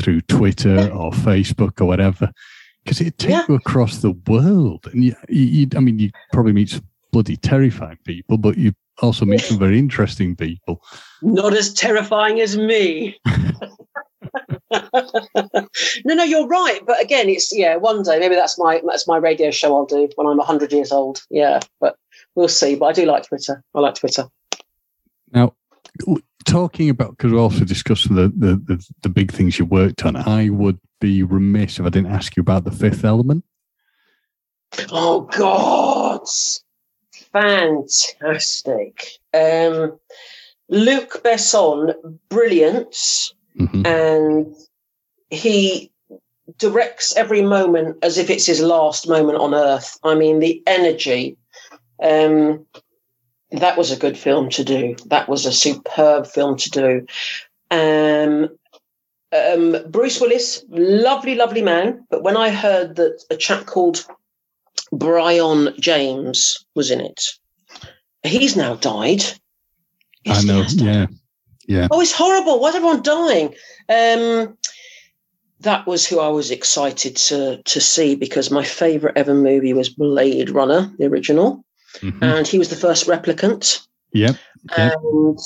[0.00, 2.30] through Twitter or Facebook or whatever,
[2.84, 3.44] because it takes yeah.
[3.48, 4.88] you across the world.
[4.92, 9.24] And you, you, I mean, you probably meet some bloody terrifying people, but you also
[9.24, 10.82] meet some very interesting people.
[11.22, 13.18] Not as terrifying as me.
[16.04, 16.80] no, no, you're right.
[16.86, 17.76] But again, it's yeah.
[17.76, 19.74] One day, maybe that's my that's my radio show.
[19.74, 21.22] I'll do when I'm hundred years old.
[21.30, 21.96] Yeah, but
[22.34, 22.74] we'll see.
[22.74, 23.62] But I do like Twitter.
[23.74, 24.28] I like Twitter.
[25.32, 25.54] Now,
[26.44, 30.16] talking about because we're also discussing the, the the the big things you worked on.
[30.16, 33.44] I would be remiss if I didn't ask you about the Fifth Element.
[34.90, 36.26] Oh God,
[37.32, 39.08] fantastic!
[39.34, 39.98] Um,
[40.68, 43.32] Luc Besson, brilliant.
[43.58, 43.86] Mm-hmm.
[43.86, 44.54] And
[45.30, 45.90] he
[46.58, 49.98] directs every moment as if it's his last moment on earth.
[50.02, 51.36] I mean, the energy.
[52.02, 52.66] Um,
[53.52, 54.96] that was a good film to do.
[55.06, 57.06] That was a superb film to do.
[57.70, 58.48] Um,
[59.32, 62.04] um, Bruce Willis, lovely, lovely man.
[62.10, 64.06] But when I heard that a chap called
[64.92, 67.32] Brion James was in it,
[68.22, 69.22] he's now died.
[70.26, 71.06] I know, yeah.
[71.66, 71.88] Yeah.
[71.90, 72.60] Oh, it's horrible.
[72.60, 73.54] Why's everyone dying?
[73.88, 74.56] Um,
[75.60, 79.88] that was who I was excited to to see because my favorite ever movie was
[79.88, 81.64] Blade Runner, the original,
[81.96, 82.22] mm-hmm.
[82.22, 83.86] and he was the first replicant.
[84.12, 84.36] Yep.
[84.76, 85.38] And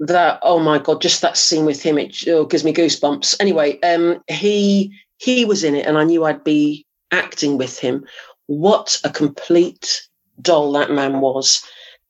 [0.00, 3.36] that oh my god, just that scene with him, it oh, gives me goosebumps.
[3.40, 8.04] Anyway, um, he he was in it, and I knew I'd be acting with him.
[8.46, 10.06] What a complete
[10.42, 11.62] doll that man was!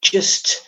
[0.03, 0.65] Just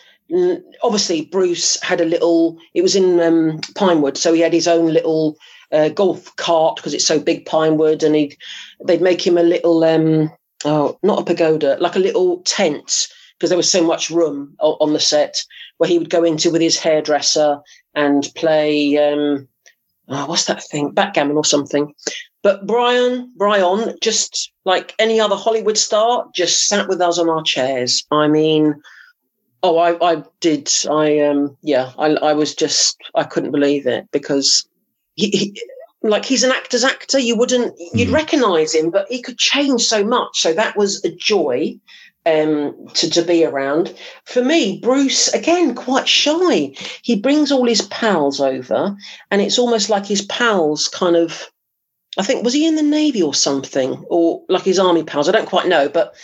[0.83, 2.57] obviously Bruce had a little.
[2.73, 5.37] It was in um, Pinewood, so he had his own little
[5.71, 8.37] uh, golf cart because it's so big Pinewood, and he
[8.85, 10.31] they'd make him a little um,
[10.65, 13.07] oh not a pagoda, like a little tent
[13.37, 15.41] because there was so much room on the set
[15.77, 17.57] where he would go into with his hairdresser
[17.95, 19.47] and play um,
[20.09, 21.93] oh, what's that thing backgammon or something.
[22.41, 27.43] But Brian, Brian, just like any other Hollywood star, just sat with us on our
[27.43, 28.05] chairs.
[28.11, 28.75] I mean,
[29.61, 30.71] Oh, I, I did.
[30.89, 34.67] I um, yeah, I, I was just, I couldn't believe it because
[35.15, 35.61] he, he
[36.01, 37.19] like he's an actor's actor.
[37.19, 38.13] You wouldn't, you'd mm.
[38.13, 40.39] recognise him, but he could change so much.
[40.39, 41.77] So that was a joy
[42.25, 43.95] um, to to be around.
[44.25, 46.73] For me, Bruce again quite shy.
[47.01, 48.95] He brings all his pals over,
[49.31, 51.49] and it's almost like his pals kind of.
[52.17, 55.29] I think was he in the navy or something, or like his army pals?
[55.29, 56.15] I don't quite know, but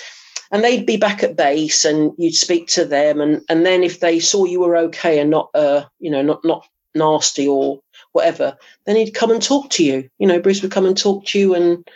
[0.51, 3.99] and they'd be back at base and you'd speak to them and and then if
[3.99, 7.79] they saw you were okay and not uh you know not not nasty or
[8.13, 11.25] whatever then he'd come and talk to you you know bruce would come and talk
[11.25, 11.87] to you and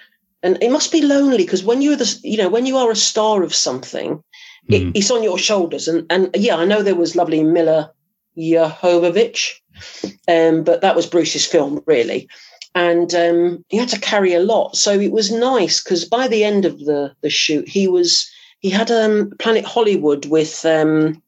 [0.44, 2.96] and it must be lonely because when you're the you know when you are a
[2.96, 4.22] star of something
[4.68, 4.92] it, mm-hmm.
[4.94, 7.92] it's on your shoulders and and yeah i know there was lovely milla
[8.38, 9.52] jovovich
[10.28, 12.28] um but that was bruce's film really
[12.76, 14.76] and um, he had to carry a lot.
[14.76, 18.30] So it was nice because by the end of the the shoot, he was
[18.60, 21.22] he had um, Planet Hollywood with um,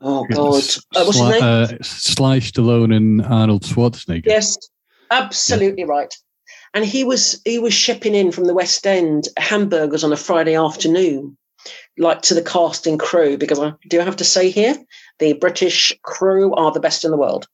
[0.00, 0.62] oh god,
[0.94, 1.42] uh, what's his name?
[1.42, 4.26] Uh, Sly Stallone and Arnold Schwarzenegger.
[4.26, 4.56] Yes,
[5.10, 5.88] absolutely yeah.
[5.88, 6.14] right.
[6.74, 10.54] And he was he was shipping in from the West End hamburgers on a Friday
[10.54, 11.36] afternoon,
[11.98, 13.36] like to the casting crew.
[13.36, 14.76] Because I do have to say here,
[15.18, 17.46] the British crew are the best in the world.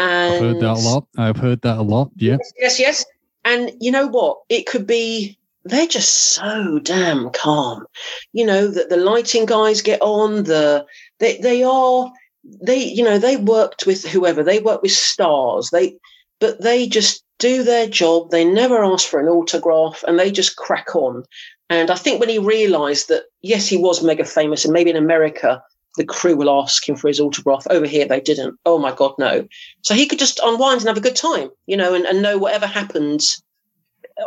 [0.00, 1.06] And I've heard that a lot.
[1.16, 2.10] I've heard that a lot.
[2.16, 2.36] Yeah.
[2.38, 3.04] Yes, yes, yes.
[3.44, 4.38] And you know what?
[4.48, 7.86] It could be they're just so damn calm.
[8.32, 10.44] You know that the lighting guys get on.
[10.44, 10.86] The
[11.18, 12.10] they they are
[12.44, 15.70] they you know they worked with whoever they work with stars.
[15.70, 15.96] They
[16.40, 18.30] but they just do their job.
[18.30, 21.24] They never ask for an autograph, and they just crack on.
[21.70, 24.96] And I think when he realised that yes, he was mega famous, and maybe in
[24.96, 25.62] America
[25.96, 27.66] the crew will ask him for his autograph.
[27.68, 28.56] Over here, they didn't.
[28.64, 29.46] Oh my God, no.
[29.82, 32.38] So he could just unwind and have a good time, you know, and, and know
[32.38, 33.42] whatever happens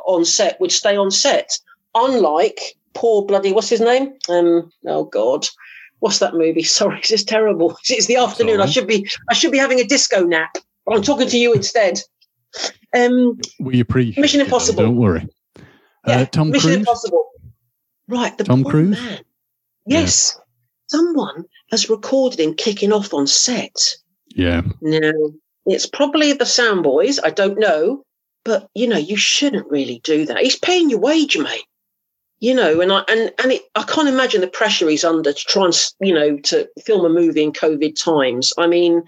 [0.05, 1.57] on set would stay on set.
[1.95, 2.59] Unlike
[2.93, 4.13] poor bloody, what's his name?
[4.29, 5.47] Um, oh God.
[5.99, 6.63] What's that movie?
[6.79, 7.77] Sorry, this is terrible.
[7.89, 8.61] It's the afternoon.
[8.61, 11.53] I should be I should be having a disco nap, but I'm talking to you
[11.53, 12.01] instead.
[12.93, 14.83] Um, we appreciate Mission Impossible.
[14.83, 15.27] Don't worry.
[16.07, 16.79] Yeah, uh, Tom Mission Cruise.
[16.79, 17.29] Impossible.
[18.07, 18.99] Right, the Tom Cruise?
[18.99, 19.19] man.
[19.85, 20.37] Yes,
[20.87, 23.95] someone has recorded him kicking off on set.
[24.35, 24.61] Yeah.
[24.81, 25.33] No,
[25.65, 27.19] it's probably the sound boys.
[27.19, 28.03] I don't know,
[28.43, 30.39] but you know, you shouldn't really do that.
[30.39, 31.65] He's paying your wage, mate.
[32.39, 35.45] You know, and I and and it, I can't imagine the pressure he's under to
[35.45, 38.51] try and you know to film a movie in COVID times.
[38.57, 39.03] I mean,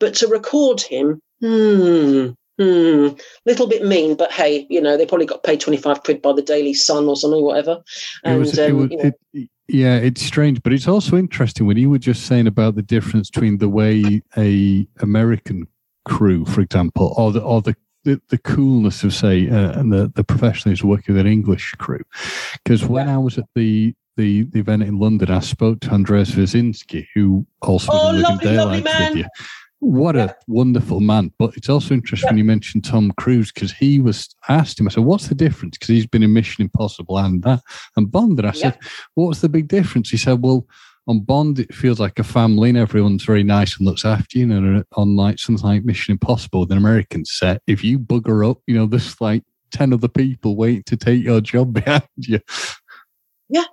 [0.00, 2.28] but to record him, hmm,
[2.58, 3.08] hmm,
[3.44, 4.16] little bit mean.
[4.16, 7.06] But hey, you know, they probably got paid twenty five quid by the Daily Sun
[7.08, 7.82] or something, whatever.
[8.24, 11.18] It And was, it um, was, you know, it, yeah, it's strange, but it's also
[11.18, 15.68] interesting when you were just saying about the difference between the way a American
[16.06, 20.10] crew, for example, or the or the the, the coolness of say uh, and the
[20.14, 22.02] the professionalism working with an English crew.
[22.64, 26.32] Because when I was at the the, the event in London, I spoke to Andreas
[26.32, 29.12] Wisniewski, who also Oh, was lovely, lovely man.
[29.12, 29.26] with you.
[29.80, 30.24] What Yeah.
[30.24, 31.30] a wonderful man!
[31.38, 34.88] But it's also interesting when you mentioned Tom Cruise because he was asked him.
[34.88, 37.60] I said, "What's the difference?" Because he's been in Mission Impossible and that
[37.96, 38.40] and Bond.
[38.40, 38.76] And I said,
[39.14, 40.66] "What's the big difference?" He said, "Well,
[41.08, 44.52] on Bond, it feels like a family and everyone's very nice and looks after you.
[44.52, 48.74] And on like something like Mission Impossible, an American set, if you bugger up, you
[48.74, 52.40] know, there's like ten other people waiting to take your job behind you.
[53.48, 53.64] Yeah.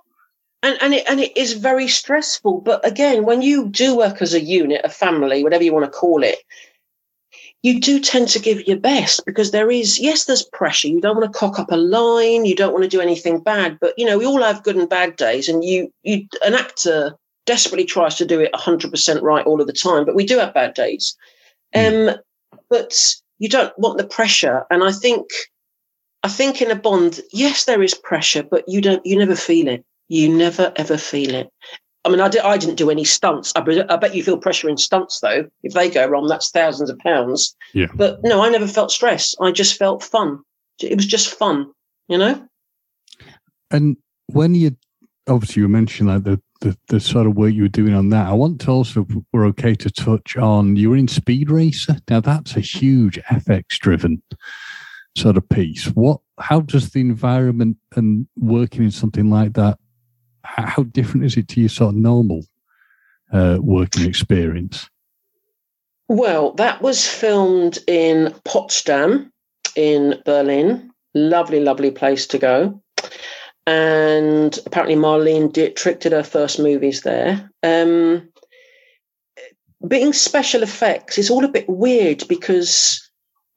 [0.62, 2.62] And and it and it is very stressful.
[2.62, 5.90] But again, when you do work as a unit, a family, whatever you want to
[5.90, 6.38] call it,
[7.62, 10.88] you do tend to give your best because there is yes, there's pressure.
[10.88, 12.46] You don't want to cock up a line.
[12.46, 13.76] You don't want to do anything bad.
[13.78, 17.18] But you know, we all have good and bad days, and you you an actor
[17.46, 20.54] desperately tries to do it 100% right all of the time but we do have
[20.54, 21.16] bad days.
[21.74, 22.10] Um
[22.68, 24.64] but you don't want the pressure.
[24.70, 25.26] And i think
[26.22, 29.68] i think in a bond yes there is pressure but you don't you never feel
[29.68, 29.84] it.
[30.08, 31.48] You never ever feel it.
[32.04, 33.52] I mean i, did, I didn't do any stunts.
[33.56, 35.48] I, bet- I bet you feel pressure in stunts though.
[35.62, 37.56] If they go wrong that's thousands of pounds.
[37.74, 37.88] Yeah.
[37.94, 39.34] but no i never felt stress.
[39.40, 40.40] I just felt fun.
[40.80, 41.72] It was just fun
[42.08, 42.48] you know?
[43.70, 44.76] And when you
[45.28, 48.26] obviously you mentioned like the, the the sort of work you were doing on that,
[48.26, 51.96] I want to also we're okay to touch on you were in Speed Racer.
[52.08, 54.22] Now that's a huge FX driven
[55.16, 55.86] sort of piece.
[55.86, 59.78] What how does the environment and working in something like that
[60.42, 62.42] how, how different is it to your sort of normal
[63.32, 64.88] uh, working experience?
[66.08, 69.32] Well, that was filmed in Potsdam
[69.74, 70.90] in Berlin.
[71.14, 72.80] Lovely, lovely place to go.
[73.66, 77.50] And apparently, Marlene Dietrich did her first movies there.
[77.62, 78.28] Um,
[79.86, 83.08] being special effects it's all a bit weird because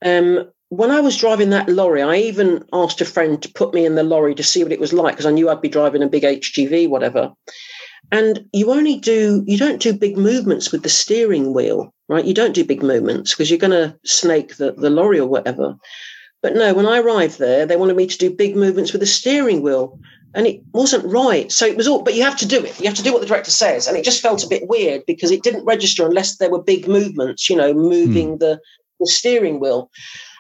[0.06, 3.86] um, when I was driving that lorry, I even asked a friend to put me
[3.86, 6.04] in the lorry to see what it was like because I knew I'd be driving
[6.04, 7.34] a big HGV, whatever.
[8.12, 12.26] And you only do, you don't do big movements with the steering wheel, right?
[12.26, 15.76] You don't do big movements because you're going to snake the, the lorry or whatever.
[16.42, 19.08] But no, when I arrived there, they wanted me to do big movements with the
[19.08, 20.00] steering wheel.
[20.36, 21.52] And it wasn't right.
[21.52, 22.80] So it was all, but you have to do it.
[22.80, 23.88] You have to do what the director says.
[23.88, 26.88] And it just felt a bit weird because it didn't register unless there were big
[26.88, 28.60] movements, you know, moving the,
[29.00, 29.90] the steering wheel.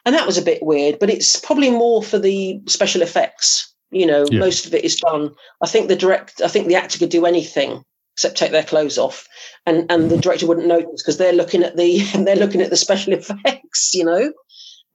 [0.05, 3.73] And that was a bit weird, but it's probably more for the special effects.
[3.91, 4.39] You know, Yeah.
[4.39, 5.31] most of it is done.
[5.61, 7.83] I think the direct, I think the actor could do anything
[8.13, 9.27] except take their clothes off,
[9.65, 12.77] and and the director wouldn't notice because they're looking at the they're looking at the
[12.77, 13.95] special effects.
[13.95, 14.33] You know,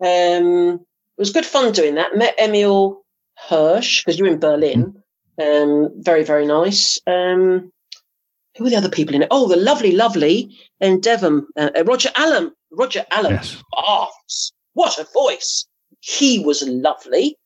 [0.01, 0.81] um,
[1.17, 2.17] it was good fun doing that.
[2.17, 3.03] Met Emile
[3.49, 5.03] Hirsch because you're in Berlin.
[5.41, 6.99] Um, very very nice.
[7.07, 7.73] Um,
[8.57, 9.29] who were the other people in it?
[9.31, 12.55] Oh, the lovely, lovely and Devon, uh, uh, Roger Allam.
[12.71, 13.35] Roger Allam.
[13.35, 13.63] Yes.
[13.77, 14.09] Oh,
[14.75, 15.67] what a voice!
[16.01, 17.37] He was lovely.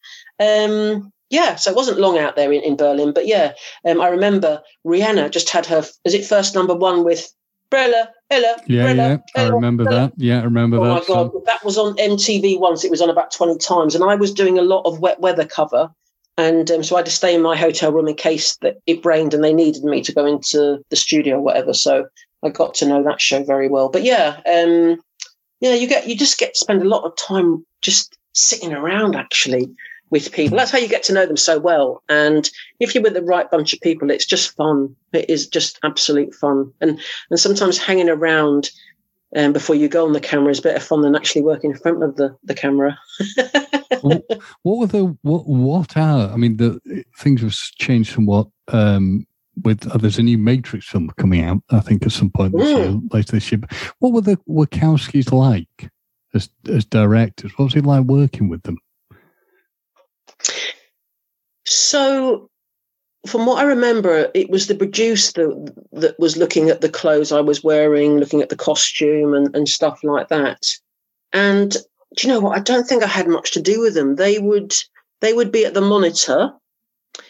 [0.40, 3.52] Um, yeah, so it wasn't long out there in, in Berlin, but yeah,
[3.86, 5.84] um, I remember Rihanna just had her.
[6.04, 7.30] Is it first number one with
[7.70, 8.08] Brella?
[8.30, 8.56] Ella?
[8.66, 9.16] Yeah, yeah.
[9.36, 9.90] I remember Brella?
[9.90, 10.12] that.
[10.16, 11.06] Yeah, I remember Oh my that.
[11.06, 11.42] god, song.
[11.46, 12.84] that was on MTV once.
[12.84, 15.46] It was on about twenty times, and I was doing a lot of wet weather
[15.46, 15.90] cover,
[16.36, 19.04] and um, so I had to stay in my hotel room in case that it
[19.04, 21.72] rained and they needed me to go into the studio or whatever.
[21.72, 22.06] So
[22.44, 23.88] I got to know that show very well.
[23.88, 25.00] But yeah, um,
[25.60, 29.16] yeah, you get you just get to spend a lot of time just sitting around
[29.16, 29.68] actually
[30.10, 30.56] with people.
[30.56, 32.02] That's how you get to know them so well.
[32.08, 32.48] And
[32.80, 34.94] if you're with the right bunch of people, it's just fun.
[35.12, 36.72] It is just absolute fun.
[36.80, 37.00] And
[37.30, 38.70] and sometimes hanging around
[39.36, 42.02] um, before you go on the camera is better fun than actually working in front
[42.02, 42.98] of the, the camera.
[44.00, 44.24] what,
[44.62, 49.26] what were the what what are I mean the things have changed from what um
[49.64, 51.58] with uh, there's a new Matrix film coming out.
[51.70, 53.60] I think at some point this year, later this year.
[53.98, 55.90] What were the Wachowskis like
[56.32, 57.52] as as directors?
[57.56, 58.78] What was it like working with them?
[61.64, 62.48] So,
[63.26, 65.52] from what I remember, it was the producer
[65.92, 69.68] that, was looking at the clothes I was wearing, looking at the costume and, and
[69.68, 70.66] stuff like that.
[71.32, 71.72] And
[72.16, 72.56] do you know what?
[72.56, 74.16] I don't think I had much to do with them.
[74.16, 74.74] They would
[75.20, 76.52] they would be at the monitor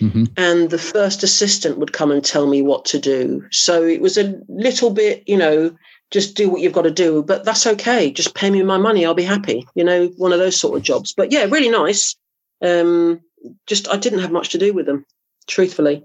[0.00, 0.24] mm-hmm.
[0.36, 3.44] and the first assistant would come and tell me what to do.
[3.50, 5.76] So it was a little bit, you know,
[6.10, 8.10] just do what you've got to do, but that's okay.
[8.10, 9.66] Just pay me my money, I'll be happy.
[9.74, 11.12] You know, one of those sort of jobs.
[11.12, 12.16] But yeah, really nice.
[12.62, 13.20] Um,
[13.66, 15.04] just I didn't have much to do with them,
[15.46, 16.04] truthfully.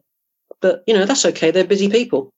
[0.62, 1.52] But you know, that's okay.
[1.52, 2.34] They're busy people.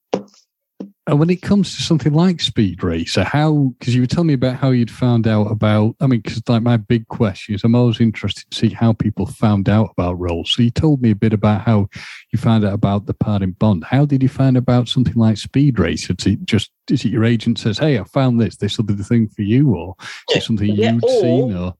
[1.08, 4.34] And when it comes to something like Speed Racer, how, because you were telling me
[4.34, 7.76] about how you'd found out about, I mean, because like my big question is I'm
[7.76, 10.52] always interested to see how people found out about roles.
[10.52, 11.90] So you told me a bit about how
[12.34, 13.84] you found out about the part in Bond.
[13.84, 16.16] How did you find about something like Speed Racer?
[16.18, 18.96] Is it just, is it your agent says, hey, I found this, this will be
[18.96, 19.76] the thing for you?
[19.76, 19.96] Or
[20.32, 21.56] is it something yeah, you'd or, seen?
[21.56, 21.76] Or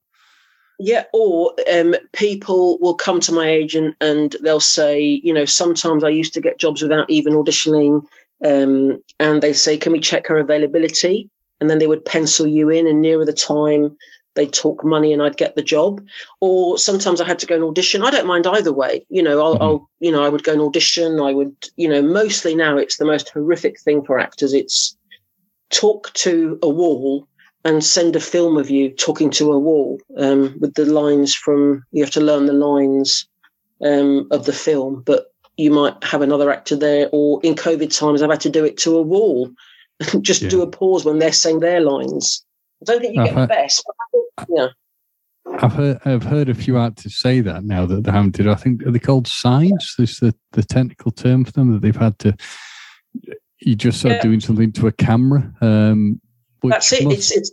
[0.80, 6.04] yeah, or um, people will come to my agent and they'll say, you know, sometimes
[6.04, 8.06] I used to get jobs without even auditioning
[8.44, 11.30] um, and they say, "Can we check her availability?"
[11.62, 13.96] And then they would pencil you in, and nearer the time,
[14.36, 16.06] they'd talk money, and I'd get the job.
[16.42, 18.04] Or sometimes I had to go and audition.
[18.04, 19.06] I don't mind either way.
[19.10, 19.64] You know, I'll, mm-hmm.
[19.64, 21.20] I'll you know, I would go and audition.
[21.22, 24.54] I would, you know, mostly now it's the most horrific thing for actors.
[24.54, 24.98] It's
[25.70, 27.28] talk to a wall
[27.66, 31.84] and send a film of you talking to a wall um, with the lines from
[31.92, 33.28] you have to learn the lines
[33.84, 38.22] um, of the film but you might have another actor there, or in COVID times,
[38.22, 39.50] I've had to do it to a wall,
[40.22, 40.50] just yeah.
[40.50, 42.46] do a pause when they're saying their lines.
[42.82, 43.84] I don't think you I've get heard, the best.
[44.12, 44.68] Think, yeah.
[45.60, 48.48] I've heard I've heard a few actors say that now that they haven't did.
[48.48, 49.96] I think are they called signs?
[50.00, 52.36] Is the, the technical term for them that they've had to.
[53.60, 54.22] You just start yeah.
[54.22, 55.52] doing something to a camera.
[55.62, 56.20] Um,
[56.70, 57.06] That's it.
[57.06, 57.18] Must...
[57.18, 57.52] It's it's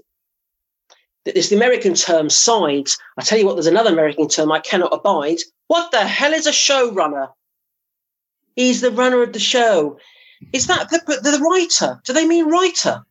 [1.24, 2.98] it's the American term sides.
[3.18, 5.38] I tell you what, there's another American term I cannot abide.
[5.68, 7.28] What the hell is a showrunner?
[8.56, 9.98] He's the runner of the show.
[10.52, 12.00] Is that the, the, the writer?
[12.04, 13.04] Do they mean writer?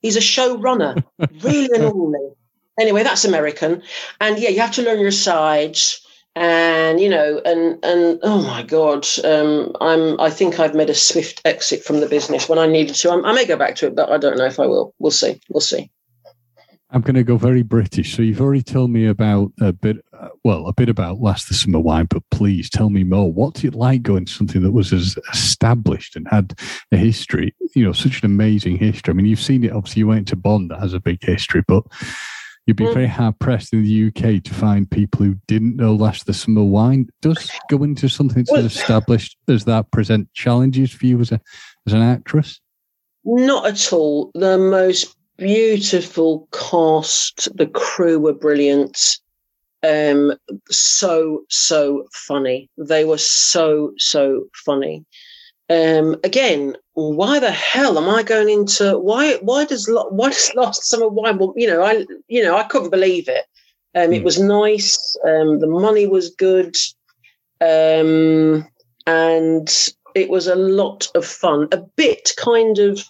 [0.00, 1.02] He's a showrunner.
[1.42, 2.34] really annoying.
[2.78, 3.82] Anyway, that's American.
[4.20, 6.05] And yeah, you have to learn your sides.
[6.38, 10.20] And you know, and and oh my god, um, I'm.
[10.20, 13.10] I think I've made a swift exit from the business when I needed to.
[13.10, 14.94] I'm, I may go back to it, but I don't know if I will.
[14.98, 15.40] We'll see.
[15.48, 15.90] We'll see.
[16.90, 18.14] I'm going to go very British.
[18.14, 21.54] So you've already told me about a bit, uh, well, a bit about Last the
[21.54, 23.32] Summer Wine, but please tell me more.
[23.32, 26.54] What's it like going to something that was as established and had
[26.92, 29.10] a history, you know, such an amazing history?
[29.10, 31.62] I mean, you've seen it, obviously, you went to Bond that has a big history,
[31.66, 31.82] but
[32.66, 32.94] you'd be mm.
[32.94, 36.64] very hard pressed in the UK to find people who didn't know Last the Summer
[36.64, 37.08] Wine.
[37.22, 41.40] Does going to something that's established as that present challenges for you as a
[41.86, 42.60] as an actress?
[43.24, 44.30] Not at all.
[44.34, 47.48] The most beautiful cast.
[47.56, 49.18] The crew were brilliant.
[49.82, 50.32] Um,
[50.70, 52.68] so so funny.
[52.76, 55.04] They were so so funny.
[55.68, 59.36] Um, again, why the hell am I going into why?
[59.42, 61.38] Why does why does last summer wine?
[61.38, 63.44] Well, you know, I you know I couldn't believe it.
[63.94, 64.16] Um, mm.
[64.16, 64.24] It hmm.
[64.24, 65.16] was nice.
[65.24, 66.76] Um, the money was good,
[67.60, 68.66] um,
[69.06, 69.68] and
[70.14, 71.68] it was a lot of fun.
[71.72, 73.04] A bit kind of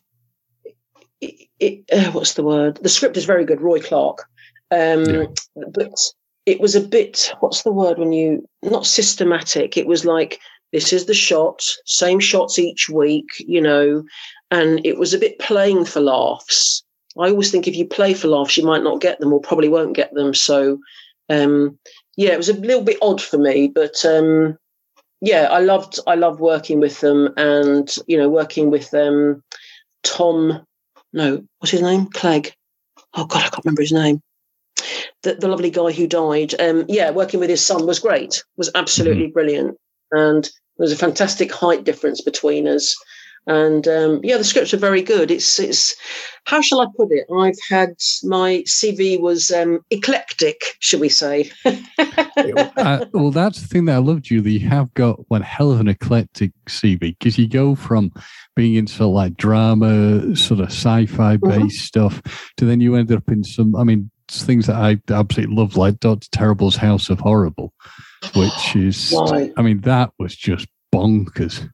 [1.20, 2.78] it, it, uh, what's the word?
[2.82, 4.24] The script is very good, Roy Clarke,
[4.70, 5.24] um, yeah.
[5.72, 5.98] but
[6.46, 7.32] it was a bit.
[7.40, 9.76] What's the word when you not systematic?
[9.76, 10.40] It was like
[10.76, 14.04] this is the shot, same shots each week, you know,
[14.50, 16.84] and it was a bit playing for laughs.
[17.18, 19.70] I always think if you play for laughs, you might not get them or probably
[19.70, 20.34] won't get them.
[20.34, 20.78] So,
[21.30, 21.78] um,
[22.16, 24.58] yeah, it was a little bit odd for me, but um,
[25.22, 29.42] yeah, I loved I loved working with them, and you know, working with um,
[30.02, 30.66] Tom
[31.16, 32.06] no, what's his name?
[32.08, 32.52] Clegg.
[33.14, 34.20] Oh God, I can't remember his name.
[35.22, 36.54] The, the lovely guy who died.
[36.60, 38.44] Um, yeah, working with his son was great.
[38.58, 39.32] Was absolutely mm-hmm.
[39.32, 39.78] brilliant,
[40.12, 42.94] and there was a fantastic height difference between us.
[43.48, 45.30] And um, yeah, the scripts are very good.
[45.30, 45.94] It's it's
[46.44, 47.26] how shall I put it?
[47.32, 47.90] I've had
[48.24, 51.52] my CV was um, eclectic, should we say?
[51.64, 54.52] uh, well, that's the thing that I love, Julie.
[54.52, 58.10] You have got one hell of an eclectic CV because you go from
[58.56, 61.48] being into like drama, sort of sci-fi mm-hmm.
[61.48, 62.10] based mm-hmm.
[62.10, 63.76] stuff, to then you end up in some.
[63.76, 67.72] I mean, things that I absolutely love, like Doctor Terrible's House of Horrible,
[68.34, 69.14] which is.
[69.16, 69.52] Right.
[69.56, 71.68] I mean, that was just bonkers.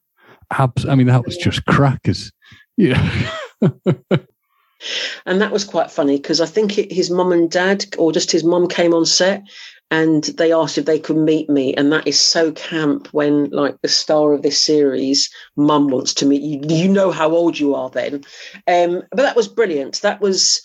[0.51, 2.33] Abs- I mean, that was just crackers.
[2.77, 3.29] Yeah.
[3.61, 8.31] and that was quite funny because I think it, his mum and dad, or just
[8.31, 9.45] his mum, came on set,
[9.93, 13.77] and they asked if they could meet me and that is so camp when like
[13.83, 17.75] the star of this series mum wants to meet you you know how old you
[17.75, 18.25] are then
[18.67, 20.63] um, but that was brilliant that was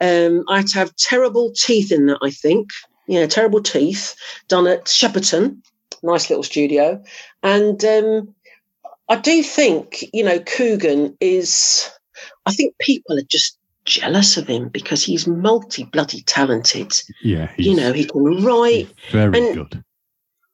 [0.00, 2.68] um, i had to have terrible teeth in that i think
[3.08, 4.14] yeah terrible teeth
[4.48, 5.60] done at shepperton
[6.02, 7.02] nice little studio
[7.42, 8.34] and um,
[9.08, 11.90] i do think you know coogan is
[12.46, 16.92] i think people are just jealous of him because he's multi bloody talented.
[17.22, 18.88] Yeah, you know, he can write.
[19.10, 19.84] Very and good.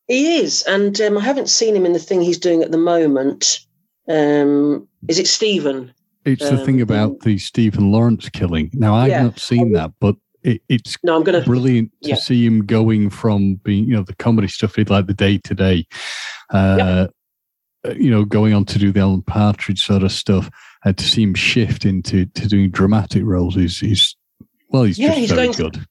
[0.08, 2.78] He is, and um, I haven't seen him in the thing he's doing at the
[2.78, 3.60] moment.
[4.08, 5.92] Um, is it Stephen?
[6.24, 8.70] It's the thing um, about the Stephen Lawrence killing.
[8.74, 9.22] Now I've yeah.
[9.22, 12.14] not seen that, but it, it's no, I'm gonna, brilliant to yeah.
[12.16, 15.54] see him going from being, you know, the comedy stuff he'd like the day to
[15.54, 15.86] day,
[16.50, 17.08] uh,
[17.96, 20.50] you know, going on to do the Alan Partridge sort of stuff
[20.84, 24.14] uh, to see him shift into to doing dramatic roles is is
[24.68, 25.86] well, he's yeah, just he's very going, good.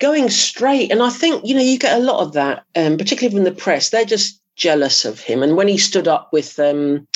[0.00, 3.34] Going straight, and I think you know you get a lot of that, um, particularly
[3.34, 3.90] from the press.
[3.90, 6.58] They're just jealous of him, and when he stood up with.
[6.58, 7.06] Um,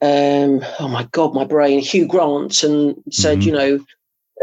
[0.00, 3.46] um, oh my God, my brain, Hugh Grant, and said, mm-hmm.
[3.46, 3.84] you know,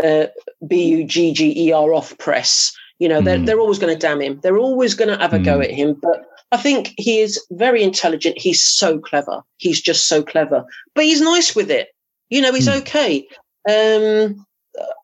[0.03, 0.27] uh,
[0.67, 2.73] B U G G E R off press.
[2.99, 3.45] You know, they're, mm.
[3.45, 4.39] they're always going to damn him.
[4.41, 5.45] They're always going to have a mm.
[5.45, 5.93] go at him.
[5.93, 8.37] But I think he is very intelligent.
[8.37, 9.41] He's so clever.
[9.57, 10.65] He's just so clever.
[10.95, 11.89] But he's nice with it.
[12.29, 12.77] You know, he's mm.
[12.81, 13.25] okay.
[13.69, 14.45] Um,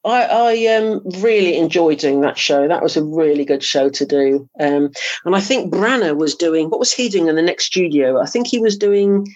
[0.03, 2.67] I, I um, really enjoyed doing that show.
[2.67, 4.49] That was a really good show to do.
[4.59, 4.91] Um,
[5.25, 8.21] and I think Branagh was doing, what was he doing in the next studio?
[8.21, 9.27] I think he was doing,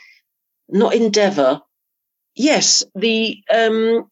[0.69, 1.61] not Endeavour.
[2.35, 4.09] Yes, the um,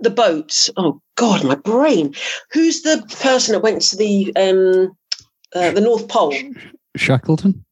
[0.00, 0.68] the boat.
[0.76, 2.14] Oh God, my brain.
[2.52, 4.96] Who's the person that went to the um,
[5.54, 6.34] uh, the North Pole?
[6.96, 7.64] Shackleton?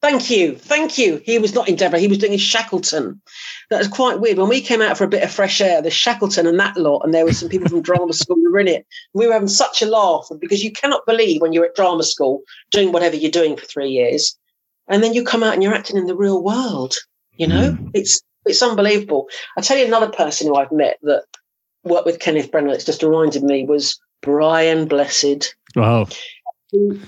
[0.00, 0.54] Thank you.
[0.54, 1.20] Thank you.
[1.24, 1.98] He was not Endeavour.
[1.98, 3.20] He was doing his Shackleton.
[3.70, 4.38] That was quite weird.
[4.38, 7.00] When we came out for a bit of fresh air, the Shackleton and that lot,
[7.00, 8.86] and there were some people from drama school who were in it.
[9.12, 12.42] We were having such a laugh because you cannot believe when you're at drama school
[12.70, 14.38] doing whatever you're doing for three years,
[14.86, 16.94] and then you come out and you're acting in the real world.
[17.32, 17.90] You know, mm.
[17.92, 19.28] it's it's unbelievable.
[19.56, 21.24] I tell you another person who I've met that
[21.88, 22.74] worked with Kenneth Branagh.
[22.74, 25.54] It's just reminded me was Brian Blessed.
[25.74, 26.06] Wow.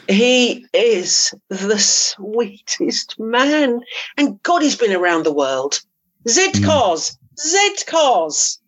[0.08, 3.80] He is the sweetest man.
[4.16, 5.80] And God, he's been around the world.
[6.28, 7.40] Z cars, mm.
[7.40, 8.58] Z cars.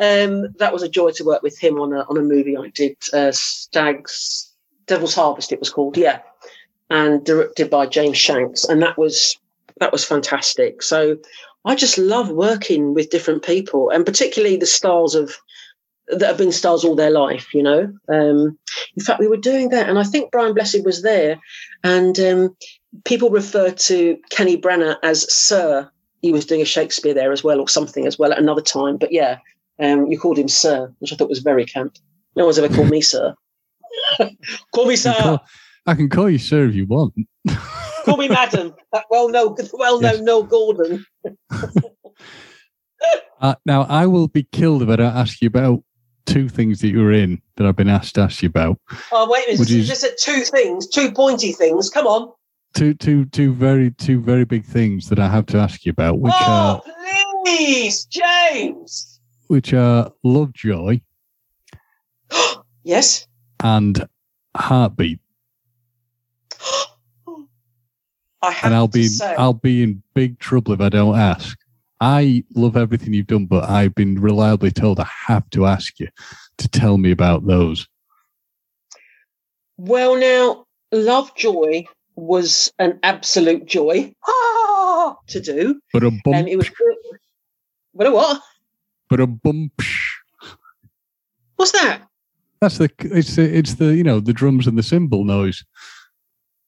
[0.00, 2.68] Um, that was a joy to work with him on a on a movie I
[2.68, 4.52] did, uh, Stags,
[4.86, 5.52] Devil's Harvest.
[5.52, 6.20] It was called, yeah,
[6.88, 9.36] and directed by James Shanks, and that was
[9.80, 10.82] that was fantastic.
[10.82, 11.16] So
[11.68, 15.36] I just love working with different people, and particularly the stars of
[16.08, 17.92] that have been stars all their life, you know.
[18.08, 18.58] Um,
[18.96, 21.38] in fact, we were doing that, and I think Brian Blessed was there,
[21.84, 22.56] and um,
[23.04, 25.90] people refer to Kenny Branagh as Sir.
[26.22, 28.96] He was doing a Shakespeare there as well, or something as well at another time.
[28.96, 29.36] But yeah,
[29.78, 31.98] um, you called him Sir, which I thought was very camp.
[32.34, 33.34] No one's ever called me Sir.
[34.74, 35.10] call me Sir.
[35.10, 35.46] I can call,
[35.84, 37.12] I can call you Sir if you want.
[38.08, 38.74] call me Madam.
[39.10, 40.20] Well, no, well, no, yes.
[40.20, 41.04] no, Gordon.
[43.40, 45.82] uh, now, I will be killed if I don't ask you about
[46.26, 48.78] two things that you were in that I've been asked to ask you about.
[49.12, 49.70] Oh wait a minute!
[49.70, 51.90] You just two things, two pointy things.
[51.90, 52.32] Come on.
[52.74, 56.18] Two, two, two very, two very big things that I have to ask you about.
[56.18, 59.20] Which oh, are please, James.
[59.46, 61.00] Which are Lovejoy.
[62.84, 63.26] yes.
[63.62, 64.06] And
[64.54, 65.20] Heartbeat.
[68.42, 69.34] I have and I'll be, say.
[69.36, 71.58] I'll be in big trouble if I don't ask.
[72.00, 76.08] I love everything you've done, but I've been reliably told I have to ask you
[76.58, 77.88] to tell me about those.
[79.76, 81.84] Well, now, Lovejoy
[82.14, 85.80] was an absolute joy ah, to do.
[85.92, 86.36] But a bump.
[86.36, 86.70] And it was.
[87.94, 88.42] But a what?
[89.08, 89.72] But a bump.
[91.56, 92.02] What's that?
[92.60, 95.64] That's the it's the it's the you know the drums and the cymbal noise.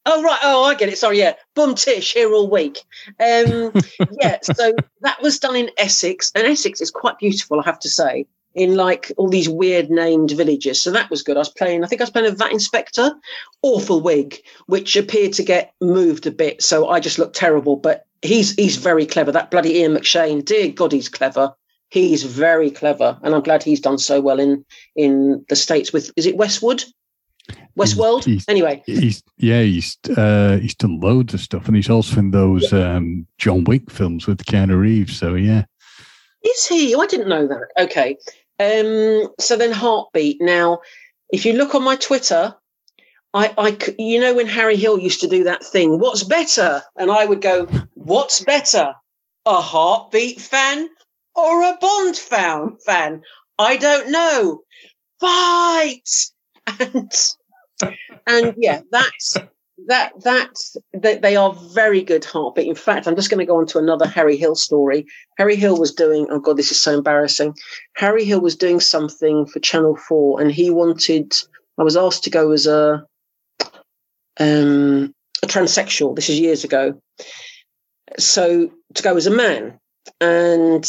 [0.07, 0.39] Oh right.
[0.43, 0.99] Oh, I get it.
[0.99, 1.19] Sorry.
[1.19, 1.35] Yeah.
[1.55, 2.79] Bum tish here all week.
[3.19, 3.73] Um,
[4.21, 4.39] yeah.
[4.43, 8.27] So that was done in Essex, and Essex is quite beautiful, I have to say.
[8.53, 11.37] In like all these weird named villages, so that was good.
[11.37, 11.85] I was playing.
[11.85, 13.13] I think I was playing a vat inspector,
[13.63, 17.77] awful wig, which appeared to get moved a bit, so I just looked terrible.
[17.77, 19.31] But he's he's very clever.
[19.31, 21.55] That bloody Ian McShane, dear God, he's clever.
[21.91, 24.65] He's very clever, and I'm glad he's done so well in
[24.97, 25.93] in the states.
[25.93, 26.85] With is it Westwood?
[27.79, 28.25] Westworld.
[28.25, 32.31] He's, anyway, he's yeah, he's uh, he's done loads of stuff, and he's also in
[32.31, 35.17] those um, John Wick films with Keanu Reeves.
[35.17, 35.65] So yeah,
[36.45, 36.95] is he?
[36.95, 37.69] Oh, I didn't know that.
[37.79, 38.17] Okay,
[38.59, 40.41] um, so then Heartbeat.
[40.41, 40.81] Now,
[41.31, 42.55] if you look on my Twitter,
[43.33, 46.83] I, I, you know, when Harry Hill used to do that thing, what's better?
[46.97, 48.95] And I would go, what's better,
[49.47, 50.89] a Heartbeat fan
[51.35, 52.77] or a Bond fan?
[52.85, 53.23] Fan?
[53.59, 54.63] I don't know.
[55.21, 56.09] Fight.
[56.79, 57.11] And
[58.27, 59.37] and yeah, that's
[59.87, 62.69] that that's that they are very good heartbeat.
[62.69, 65.07] In fact, I'm just going to go on to another Harry Hill story.
[65.39, 67.55] Harry Hill was doing oh god, this is so embarrassing.
[67.95, 71.33] Harry Hill was doing something for Channel Four, and he wanted.
[71.79, 73.07] I was asked to go as a
[74.39, 76.15] um, a transsexual.
[76.15, 77.01] This is years ago.
[78.19, 79.79] So to go as a man,
[80.21, 80.85] and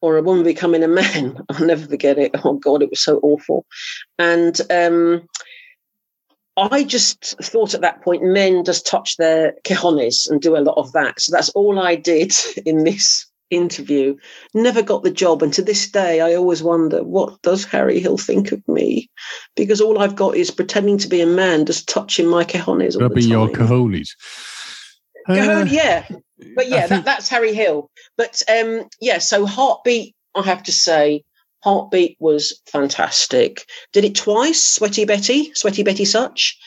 [0.00, 1.38] or a woman becoming a man.
[1.50, 2.32] I'll never forget it.
[2.44, 3.66] Oh God, it was so awful.
[4.18, 5.28] And um,
[6.56, 10.76] I just thought at that point, men just touch their cojones and do a lot
[10.76, 11.20] of that.
[11.20, 12.34] So that's all I did
[12.66, 14.16] in this interview.
[14.54, 15.42] Never got the job.
[15.42, 19.10] And to this day, I always wonder, what does Harry Hill think of me?
[19.56, 23.28] Because all I've got is pretending to be a man, just touching my cojones Rubbing
[23.28, 24.10] your cojones.
[25.26, 26.06] Cajon, Uh, yeah.
[26.56, 27.90] But yeah, think- that, that's Harry Hill.
[28.16, 31.24] But um, yeah, so Heartbeat, I have to say,
[31.62, 33.66] Heartbeat was fantastic.
[33.92, 36.58] Did it twice, Sweaty Betty, Sweaty Betty Such.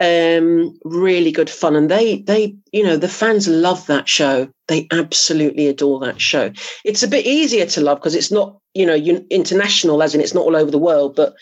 [0.00, 1.76] Um, really good fun.
[1.76, 4.48] And they they, you know, the fans love that show.
[4.68, 6.52] They absolutely adore that show.
[6.84, 10.34] It's a bit easier to love because it's not, you know, international, as in it's
[10.34, 11.34] not all over the world, but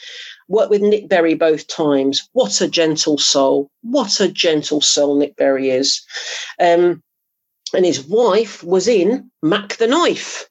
[0.48, 2.28] worked with Nick Berry both times.
[2.32, 3.70] What a gentle soul.
[3.82, 6.02] What a gentle soul Nick Berry is.
[6.60, 7.02] Um,
[7.74, 10.48] and his wife was in Mack the Knife.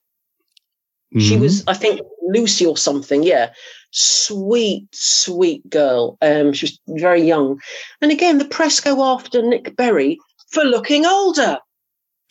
[1.17, 1.41] She mhm.
[1.41, 3.23] was, I think, Lucy or something.
[3.23, 3.51] Yeah.
[3.91, 6.17] Sweet, sweet girl.
[6.21, 7.59] Um, she was very young.
[8.01, 10.17] And again, the press go after Nick Berry
[10.51, 11.57] for looking older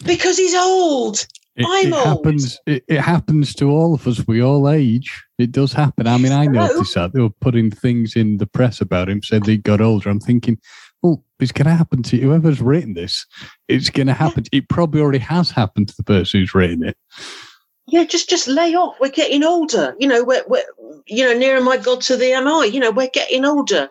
[0.07, 1.27] because he's old.
[1.57, 2.07] It, I'm it old.
[2.07, 2.59] happens.
[2.67, 4.27] It, it happens to all of us.
[4.27, 5.23] We all age.
[5.39, 6.07] It does happen.
[6.07, 9.45] I mean, I noticed that they were putting things in the press about him, said
[9.45, 10.09] they got older.
[10.09, 10.59] I'm thinking,
[11.03, 13.27] well, it's going to happen to whoever's written this.
[13.69, 14.45] It's going to happen.
[14.53, 16.97] It probably already has happened to the person who's written it.
[17.91, 18.97] Yeah, just just lay off.
[19.01, 19.95] We're getting older.
[19.99, 20.65] You know, we're, we're
[21.07, 22.69] you know nearer my God to the MI.
[22.69, 23.89] You know, we're getting older.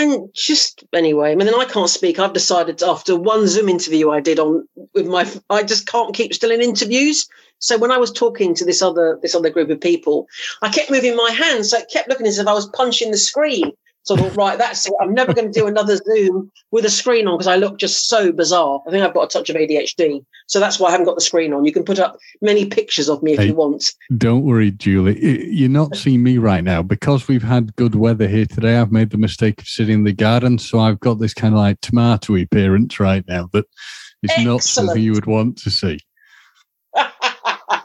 [0.00, 2.18] And just anyway, I mean, I can't speak.
[2.20, 6.32] I've decided after one Zoom interview I did on with my, I just can't keep
[6.32, 7.26] still in interviews.
[7.58, 10.28] So when I was talking to this other this other group of people,
[10.62, 13.16] I kept moving my hands, so it kept looking as if I was punching the
[13.18, 13.72] screen.
[14.08, 14.94] So I thought, right, that's it.
[15.02, 18.08] I'm never going to do another Zoom with a screen on because I look just
[18.08, 18.80] so bizarre.
[18.88, 21.20] I think I've got a touch of ADHD, so that's why I haven't got the
[21.20, 21.66] screen on.
[21.66, 23.48] You can put up many pictures of me if Hey.
[23.48, 23.84] you want.
[24.16, 25.50] Don't worry, Julie.
[25.52, 28.78] You're not seeing me right now because we've had good weather here today.
[28.78, 31.60] I've made the mistake of sitting in the garden, so I've got this kind of
[31.60, 33.66] like tomatoey appearance right now that
[34.22, 35.98] is not something you would want to see.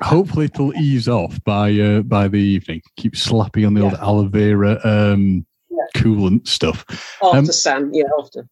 [0.01, 2.81] Hopefully, it'll ease off by uh, by the evening.
[2.95, 5.45] Keep slapping on the old aloe vera um,
[5.75, 6.01] Yeah.
[6.01, 6.85] coolant stuff.
[7.23, 8.47] after Um, Sam, yeah, after.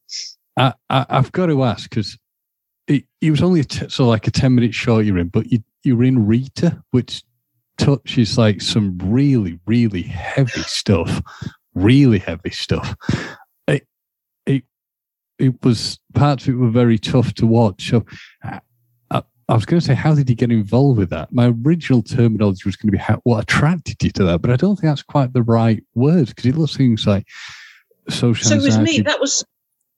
[0.58, 2.18] I, I, I've got to ask because
[2.88, 5.64] it, it was only t- so like a ten minute short you're in, but you
[5.84, 7.24] you're in Rita, which
[7.78, 11.22] touches like some really really heavy stuff,
[11.76, 12.96] really heavy stuff.
[13.68, 13.88] It
[14.46, 14.64] it
[15.38, 17.90] it was parts of it were very tough to watch.
[17.90, 18.06] So.
[19.52, 21.32] I, I, I was going to say, how did you get involved with that?
[21.32, 24.56] My original terminology was going to be how, what attracted you to that, but I
[24.56, 27.28] don't think that's quite the right word because it looks things like
[28.10, 29.02] social So it was me.
[29.02, 29.44] That was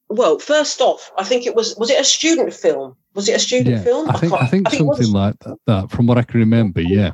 [0.10, 0.40] well.
[0.40, 1.76] First off, I think it was.
[1.78, 2.96] Was it a student film?
[3.14, 4.10] Was it a student Yeah, film?
[4.10, 4.98] I think I can't- think it was.
[4.98, 5.92] something like that, that.
[5.92, 7.14] From what I can remember, yeah.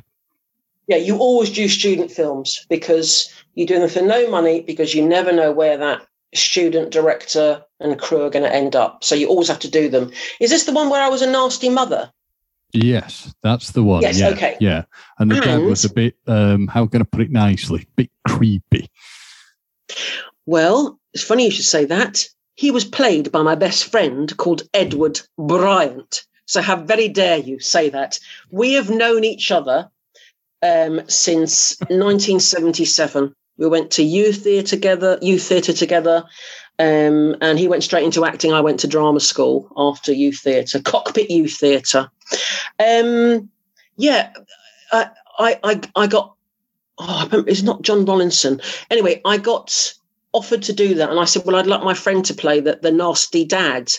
[0.86, 5.06] Yeah, you always do student films because you do them for no money because you
[5.06, 6.02] never know where that
[6.34, 9.04] student director and crew are going to end up.
[9.04, 10.10] So you always have to do them.
[10.40, 12.10] Is this the one where I was a nasty mother?
[12.72, 14.02] Yes, that's the one.
[14.02, 14.56] Yes, yeah, okay.
[14.60, 14.84] Yeah,
[15.18, 16.16] and the dad was a bit.
[16.26, 17.82] Um, how can I put it nicely?
[17.82, 18.88] A bit creepy.
[20.46, 22.24] Well, it's funny you should say that.
[22.54, 26.24] He was played by my best friend called Edward Bryant.
[26.46, 28.18] So how very dare you say that?
[28.50, 29.90] We have known each other
[30.62, 33.34] um, since 1977.
[33.56, 36.24] We went to youth theatre together, youth theatre together,
[36.80, 38.54] um, and he went straight into acting.
[38.54, 42.10] I went to drama school after youth theatre, cockpit youth theatre.
[42.78, 43.50] Um,
[43.96, 44.32] yeah,
[44.90, 46.34] I, I, I, I got.
[46.98, 48.62] Oh, it's not John Rollinson.
[48.90, 49.92] Anyway, I got
[50.32, 52.78] offered to do that, and I said, "Well, I'd like my friend to play the
[52.80, 53.92] the nasty dad."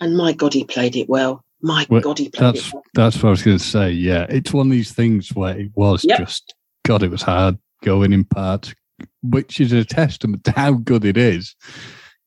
[0.00, 1.44] And my God, he played it well.
[1.62, 2.82] My Well, God, he played That's it well.
[2.94, 3.90] that's what I was going to say.
[3.92, 6.18] Yeah, it's one of these things where it was Yep.
[6.18, 6.54] just
[6.84, 7.04] God.
[7.04, 8.74] It was hard going in parts,
[9.22, 11.54] which is a testament to how good it is.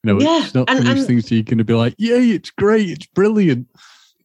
[0.03, 1.73] You know, Yeah, it's not and- one of these things that you're going to be
[1.73, 3.67] like, "Yay, it's great, it's brilliant."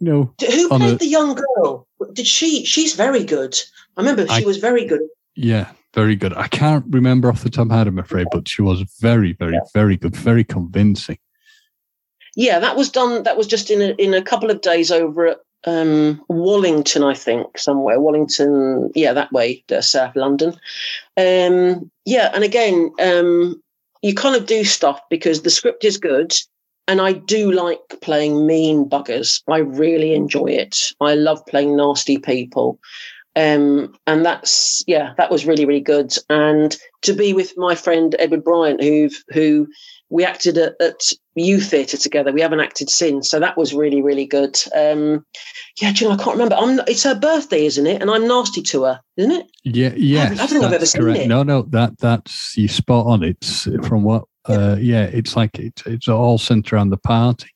[0.01, 1.87] You know, Who played a- the young girl?
[2.13, 2.65] Did she?
[2.65, 3.57] She's very good.
[3.97, 5.01] I remember she I- was very good.
[5.35, 6.33] Yeah, very good.
[6.35, 9.33] I can't remember off the top of my head, I'm afraid, but she was very,
[9.33, 11.19] very, very good, very convincing.
[12.37, 13.23] Yeah, that was done.
[13.25, 17.15] That was just in a, in a couple of days over at um, Wallington, I
[17.15, 17.99] think, somewhere.
[17.99, 20.51] Wallington, yeah, that way, uh, South London.
[21.17, 23.63] Um, yeah, and again, um,
[24.05, 26.35] you kind of do stuff because the script is good
[26.87, 29.43] and I do like playing mean buggers.
[29.49, 30.93] I really enjoy it.
[31.01, 32.79] I love playing nasty people.
[33.35, 36.15] Um, and that's yeah, that was really really good.
[36.29, 39.67] And to be with my friend Edward Bryant, who who
[40.15, 41.01] we acted at, at
[41.35, 42.33] youth theatre together.
[42.33, 44.57] We haven't acted since, so that was really really good.
[44.75, 45.27] Um,
[45.83, 46.55] yeah, do you know, I can't remember.
[46.55, 48.01] I'm, it's her birthday, isn't it?
[48.01, 49.47] And I'm nasty to her, isn't it?
[49.65, 50.35] Yeah, yeah.
[50.39, 51.21] I, I think I've ever seen correct.
[51.21, 51.29] it.
[51.29, 53.23] No, no, that that's you spot on.
[53.25, 54.25] It's from what.
[54.47, 57.49] Uh, yeah, it's like it's it's all centered around the party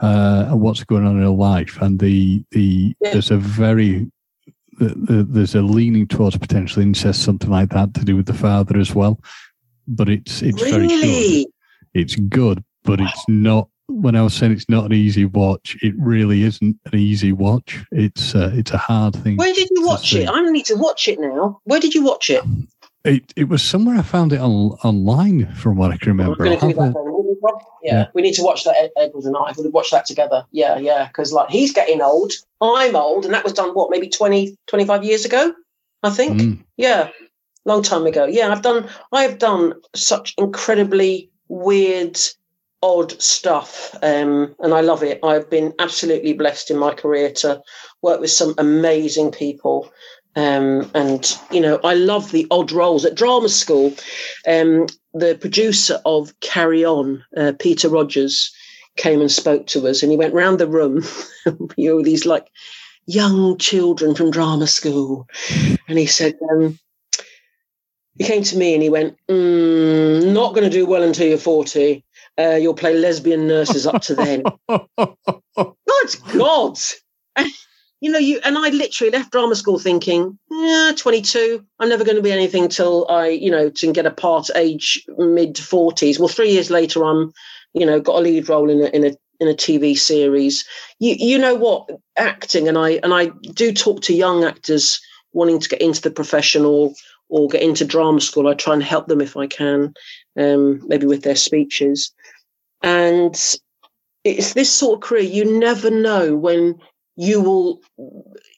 [0.00, 3.12] uh, and what's going on in her life, and the the yeah.
[3.12, 4.10] there's a very
[4.78, 8.34] the, the, there's a leaning towards potential incest, something like that, to do with the
[8.34, 9.20] father as well.
[9.86, 10.88] But it's it's really?
[10.88, 11.51] very good.
[11.94, 15.94] It's good, but it's not when I was saying it's not an easy watch, it
[15.98, 17.84] really isn't an easy watch.
[17.90, 19.36] It's uh, it's a hard thing.
[19.36, 20.28] Where did you watch it?
[20.28, 21.60] I need to watch it now.
[21.64, 22.42] Where did you watch it?
[23.04, 26.46] It it was somewhere I found it on, online, from what I can remember.
[26.46, 26.92] yeah,
[27.82, 28.90] yeah, we need to watch that.
[28.96, 30.46] Edward and I, we watch that together.
[30.52, 34.08] Yeah, yeah, because like he's getting old, I'm old, and that was done what maybe
[34.08, 35.52] 20, 25 years ago,
[36.02, 36.40] I think.
[36.40, 36.64] Mm.
[36.76, 37.10] Yeah,
[37.64, 38.24] long time ago.
[38.24, 38.88] Yeah, I've done.
[39.10, 42.18] I have done such incredibly weird
[42.82, 45.20] odd stuff, um, and I love it.
[45.22, 47.62] I've been absolutely blessed in my career to
[48.00, 49.92] work with some amazing people.
[50.34, 53.94] Um, and you know, I love the odd roles at drama school.
[54.48, 58.50] Um, the producer of Carry On, uh, Peter Rogers,
[58.96, 61.04] came and spoke to us, and he went round the room.
[61.76, 62.48] you know, these like
[63.06, 65.28] young children from drama school,
[65.86, 66.78] and he said, um,
[68.22, 71.38] he came to me and he went, mm, "Not going to do well until you're
[71.38, 72.04] 40.
[72.38, 74.42] Uh, you'll play lesbian nurses up to then.
[74.68, 76.78] Good God.
[78.00, 82.16] you know, you and I literally left drama school thinking, yeah, 22, I'm never going
[82.16, 86.18] to be anything till I, you know, to get a part age mid 40s.
[86.18, 87.32] Well, three years later, I'm,
[87.74, 90.64] you know, got a lead role in a, in a in a TV series.
[91.00, 95.00] You you know what acting and I and I do talk to young actors
[95.32, 96.92] wanting to get into the profession or
[97.32, 98.46] or get into drama school.
[98.46, 99.94] I try and help them if I can,
[100.38, 102.12] um, maybe with their speeches.
[102.82, 103.34] And
[104.22, 106.78] it's this sort of career, you never know when
[107.16, 107.80] you will,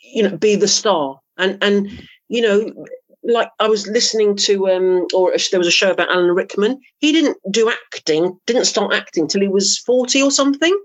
[0.03, 1.21] you know, be the star.
[1.39, 1.89] And, and,
[2.27, 2.87] you know,
[3.23, 6.81] like I was listening to, um, or there was a show about Alan Rickman.
[6.99, 10.77] He didn't do acting, didn't start acting till he was 40 or something.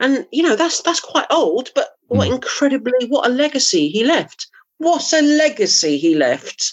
[0.00, 2.34] And, you know, that's, that's quite old, but what mm.
[2.34, 4.48] incredibly, what a legacy he left.
[4.82, 6.72] What a legacy he left.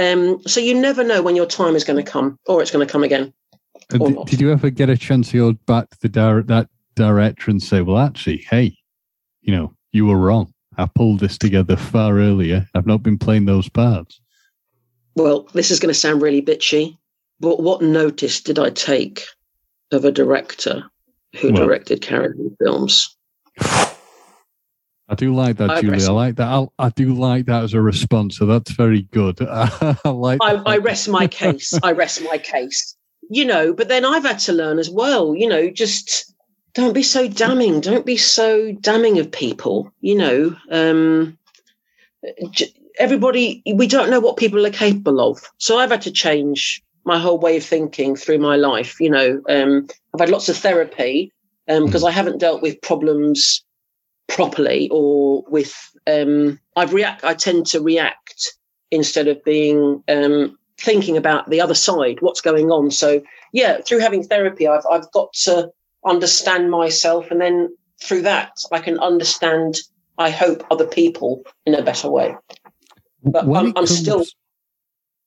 [0.00, 2.84] Um, so you never know when your time is going to come or it's going
[2.84, 3.32] to come again.
[3.90, 7.52] Did, did, you ever get a chance to go back to the di- that director
[7.52, 8.76] and say, well, actually, hey,
[9.42, 10.52] you know, you were wrong.
[10.78, 12.68] I pulled this together far earlier.
[12.74, 14.20] I've not been playing those parts.
[15.14, 16.98] Well, this is going to sound really bitchy,
[17.38, 19.22] but what notice did I take
[19.92, 20.90] of a director
[21.36, 23.16] who well, directed Carry On films?
[25.08, 26.04] I do like that, I Julie.
[26.04, 26.48] I like that.
[26.48, 28.38] I'll, i do like that as a response.
[28.38, 29.38] So that's very good.
[29.42, 30.38] I like.
[30.42, 31.74] I, I rest my case.
[31.82, 32.96] I rest my case
[33.30, 36.34] you know, but then I've had to learn as well, you know, just
[36.74, 37.80] don't be so damning.
[37.80, 40.56] Don't be so damning of people, you know.
[40.70, 41.38] Um,
[42.98, 45.40] everybody, we don't know what people are capable of.
[45.58, 49.40] So I've had to change my whole way of thinking through my life, you know.
[49.48, 51.32] Um, I've had lots of therapy
[51.66, 53.63] because um, I haven't dealt with problems
[54.28, 55.74] properly or with,
[56.06, 58.54] um, I've react, I tend to react
[58.90, 62.90] instead of being um, thinking about the other side, what's going on.
[62.90, 63.22] So
[63.52, 65.70] yeah, through having therapy, I've I've got to
[66.04, 69.76] understand myself, and then through that, I can understand.
[70.16, 72.36] I hope other people in a better way.
[73.24, 74.24] But I'm, I'm still.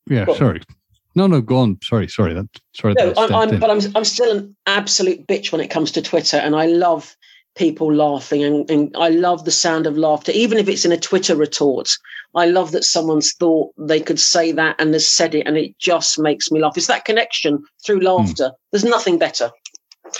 [0.09, 0.61] Yeah, sorry.
[1.15, 1.77] No, no, go on.
[1.81, 2.33] Sorry, sorry.
[2.33, 2.93] That sorry.
[2.93, 6.37] No, I'm, I'm but I'm I'm still an absolute bitch when it comes to Twitter,
[6.37, 7.15] and I love
[7.57, 10.97] people laughing and, and, I love the sound of laughter, even if it's in a
[10.97, 11.89] Twitter retort.
[12.35, 15.77] I love that someone's thought they could say that and has said it, and it
[15.79, 16.77] just makes me laugh.
[16.77, 18.05] It's that connection through hmm.
[18.05, 18.49] laughter.
[18.49, 18.55] Mm.
[18.71, 19.51] There's nothing better.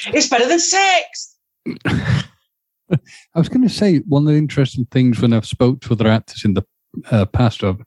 [0.08, 1.36] It's better than sex.
[1.86, 6.08] I was going to say one of the interesting things when I've spoke to other
[6.08, 6.66] actors in the
[7.12, 7.82] uh, past, I've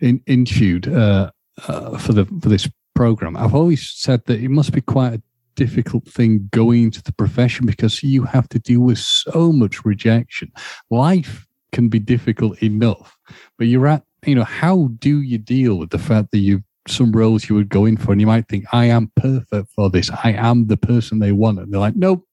[0.00, 1.30] in, interviewed uh,
[1.66, 3.36] uh, for the for this program.
[3.36, 5.22] I've always said that it must be quite a
[5.56, 10.52] difficult thing going into the profession because you have to deal with so much rejection.
[10.90, 13.18] Life can be difficult enough,
[13.58, 17.12] but you're at, you know, how do you deal with the fact that you've some
[17.12, 20.10] roles you would go in for and you might think, I am perfect for this.
[20.22, 21.58] I am the person they want.
[21.58, 22.24] And they're like, nope.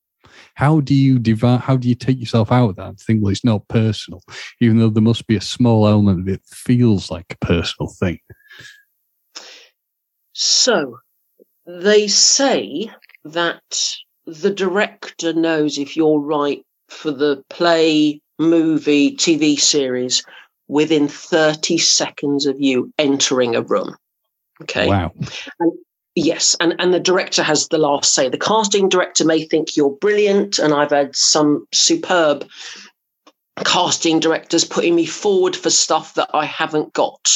[0.55, 3.31] How do you divide, how do you take yourself out of that and think, well,
[3.31, 4.21] it's not personal,
[4.61, 8.19] even though there must be a small element that feels like a personal thing?
[10.33, 10.97] So
[11.65, 12.89] they say
[13.25, 13.95] that
[14.25, 20.23] the director knows if you're right for the play, movie, TV series
[20.67, 23.95] within 30 seconds of you entering a room.
[24.61, 24.87] Okay.
[24.87, 25.11] Wow.
[25.59, 25.71] And
[26.15, 28.29] yes, and, and the director has the last say.
[28.29, 32.47] The casting director may think you're brilliant, and I've had some superb
[33.63, 37.29] casting directors putting me forward for stuff that I haven't got.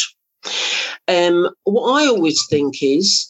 [1.08, 3.30] Um, what I always think is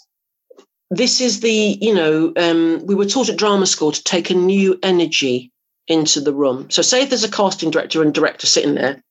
[0.89, 4.35] this is the, you know, um, we were taught at drama school to take a
[4.35, 5.51] new energy
[5.88, 6.69] into the room.
[6.69, 9.03] So, say if there's a casting director and director sitting there,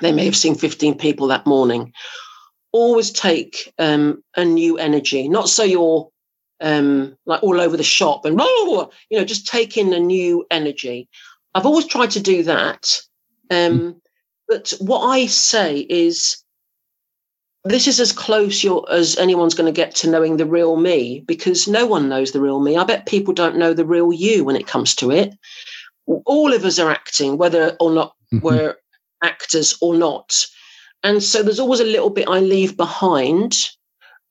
[0.00, 1.92] they may have seen 15 people that morning.
[2.72, 6.10] Always take um, a new energy, not so you're
[6.60, 11.08] um, like all over the shop and, you know, just take in a new energy.
[11.54, 12.98] I've always tried to do that.
[13.50, 14.00] Um, mm.
[14.48, 16.41] But what I say is,
[17.64, 21.68] this is as close as anyone's going to get to knowing the real me because
[21.68, 22.76] no one knows the real me.
[22.76, 25.34] I bet people don't know the real you when it comes to it.
[26.06, 28.44] All of us are acting, whether or not mm-hmm.
[28.44, 28.76] we're
[29.22, 30.44] actors or not.
[31.04, 33.68] And so there's always a little bit I leave behind.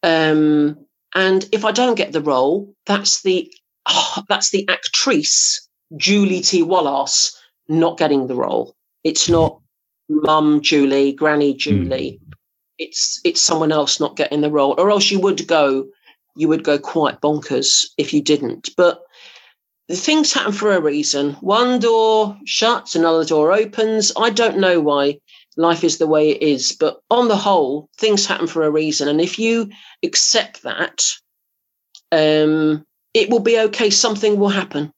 [0.04, 0.78] Um,
[1.16, 3.52] and if I don't get the role, that's the
[3.88, 6.64] oh, that's the actress Julie T.
[6.64, 7.38] Wallace
[7.70, 8.76] not getting the role.
[9.04, 9.60] It's not
[10.10, 12.20] mum Julie, granny Julie.
[12.22, 12.34] Mm.
[12.82, 14.76] It's it's someone else not getting the role.
[14.78, 15.88] Or else you would go,
[16.36, 18.70] you would go quite bonkers if you didn't.
[18.76, 19.02] But
[19.88, 21.34] the things happen for a reason.
[21.42, 24.12] One door shuts, another door opens.
[24.18, 25.20] I don't know why
[25.58, 29.08] life is the way it is, but on the whole, things happen for a reason.
[29.08, 29.70] And if you
[30.04, 31.04] accept that,
[32.12, 33.90] um, it will be okay.
[33.90, 34.94] Something will happen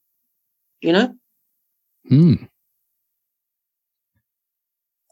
[0.84, 1.14] you know?
[2.08, 2.34] Hmm.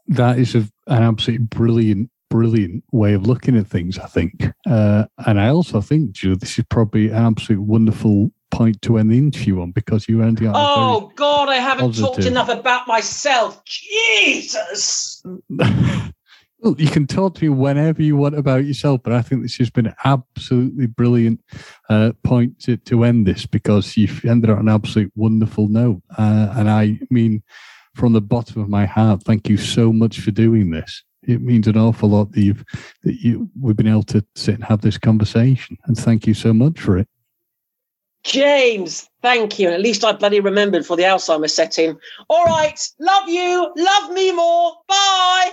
[0.07, 4.51] That is a, an absolutely brilliant, brilliant way of looking at things, I think.
[4.67, 9.11] Uh, and I also think, Joe, this is probably an absolute wonderful point to end
[9.11, 10.55] the interview on because you ended up.
[10.57, 12.07] Oh, God, I haven't positive.
[12.07, 13.63] talked enough about myself.
[13.65, 15.23] Jesus.
[16.59, 19.57] Well, you can talk to me whenever you want about yourself, but I think this
[19.57, 21.41] has been an absolutely brilliant
[21.89, 26.01] uh, point to, to end this because you've ended on an absolute wonderful note.
[26.17, 27.43] Uh, and I mean,
[27.95, 31.03] from the bottom of my heart, thank you so much for doing this.
[31.25, 32.63] It means an awful lot that you've
[33.03, 36.53] that you we've been able to sit and have this conversation, and thank you so
[36.53, 37.07] much for it.
[38.23, 39.69] James, thank you.
[39.69, 41.97] At least I bloody remembered for the Alzheimer's setting.
[42.29, 44.73] All right, love you, love me more.
[44.87, 45.51] Bye.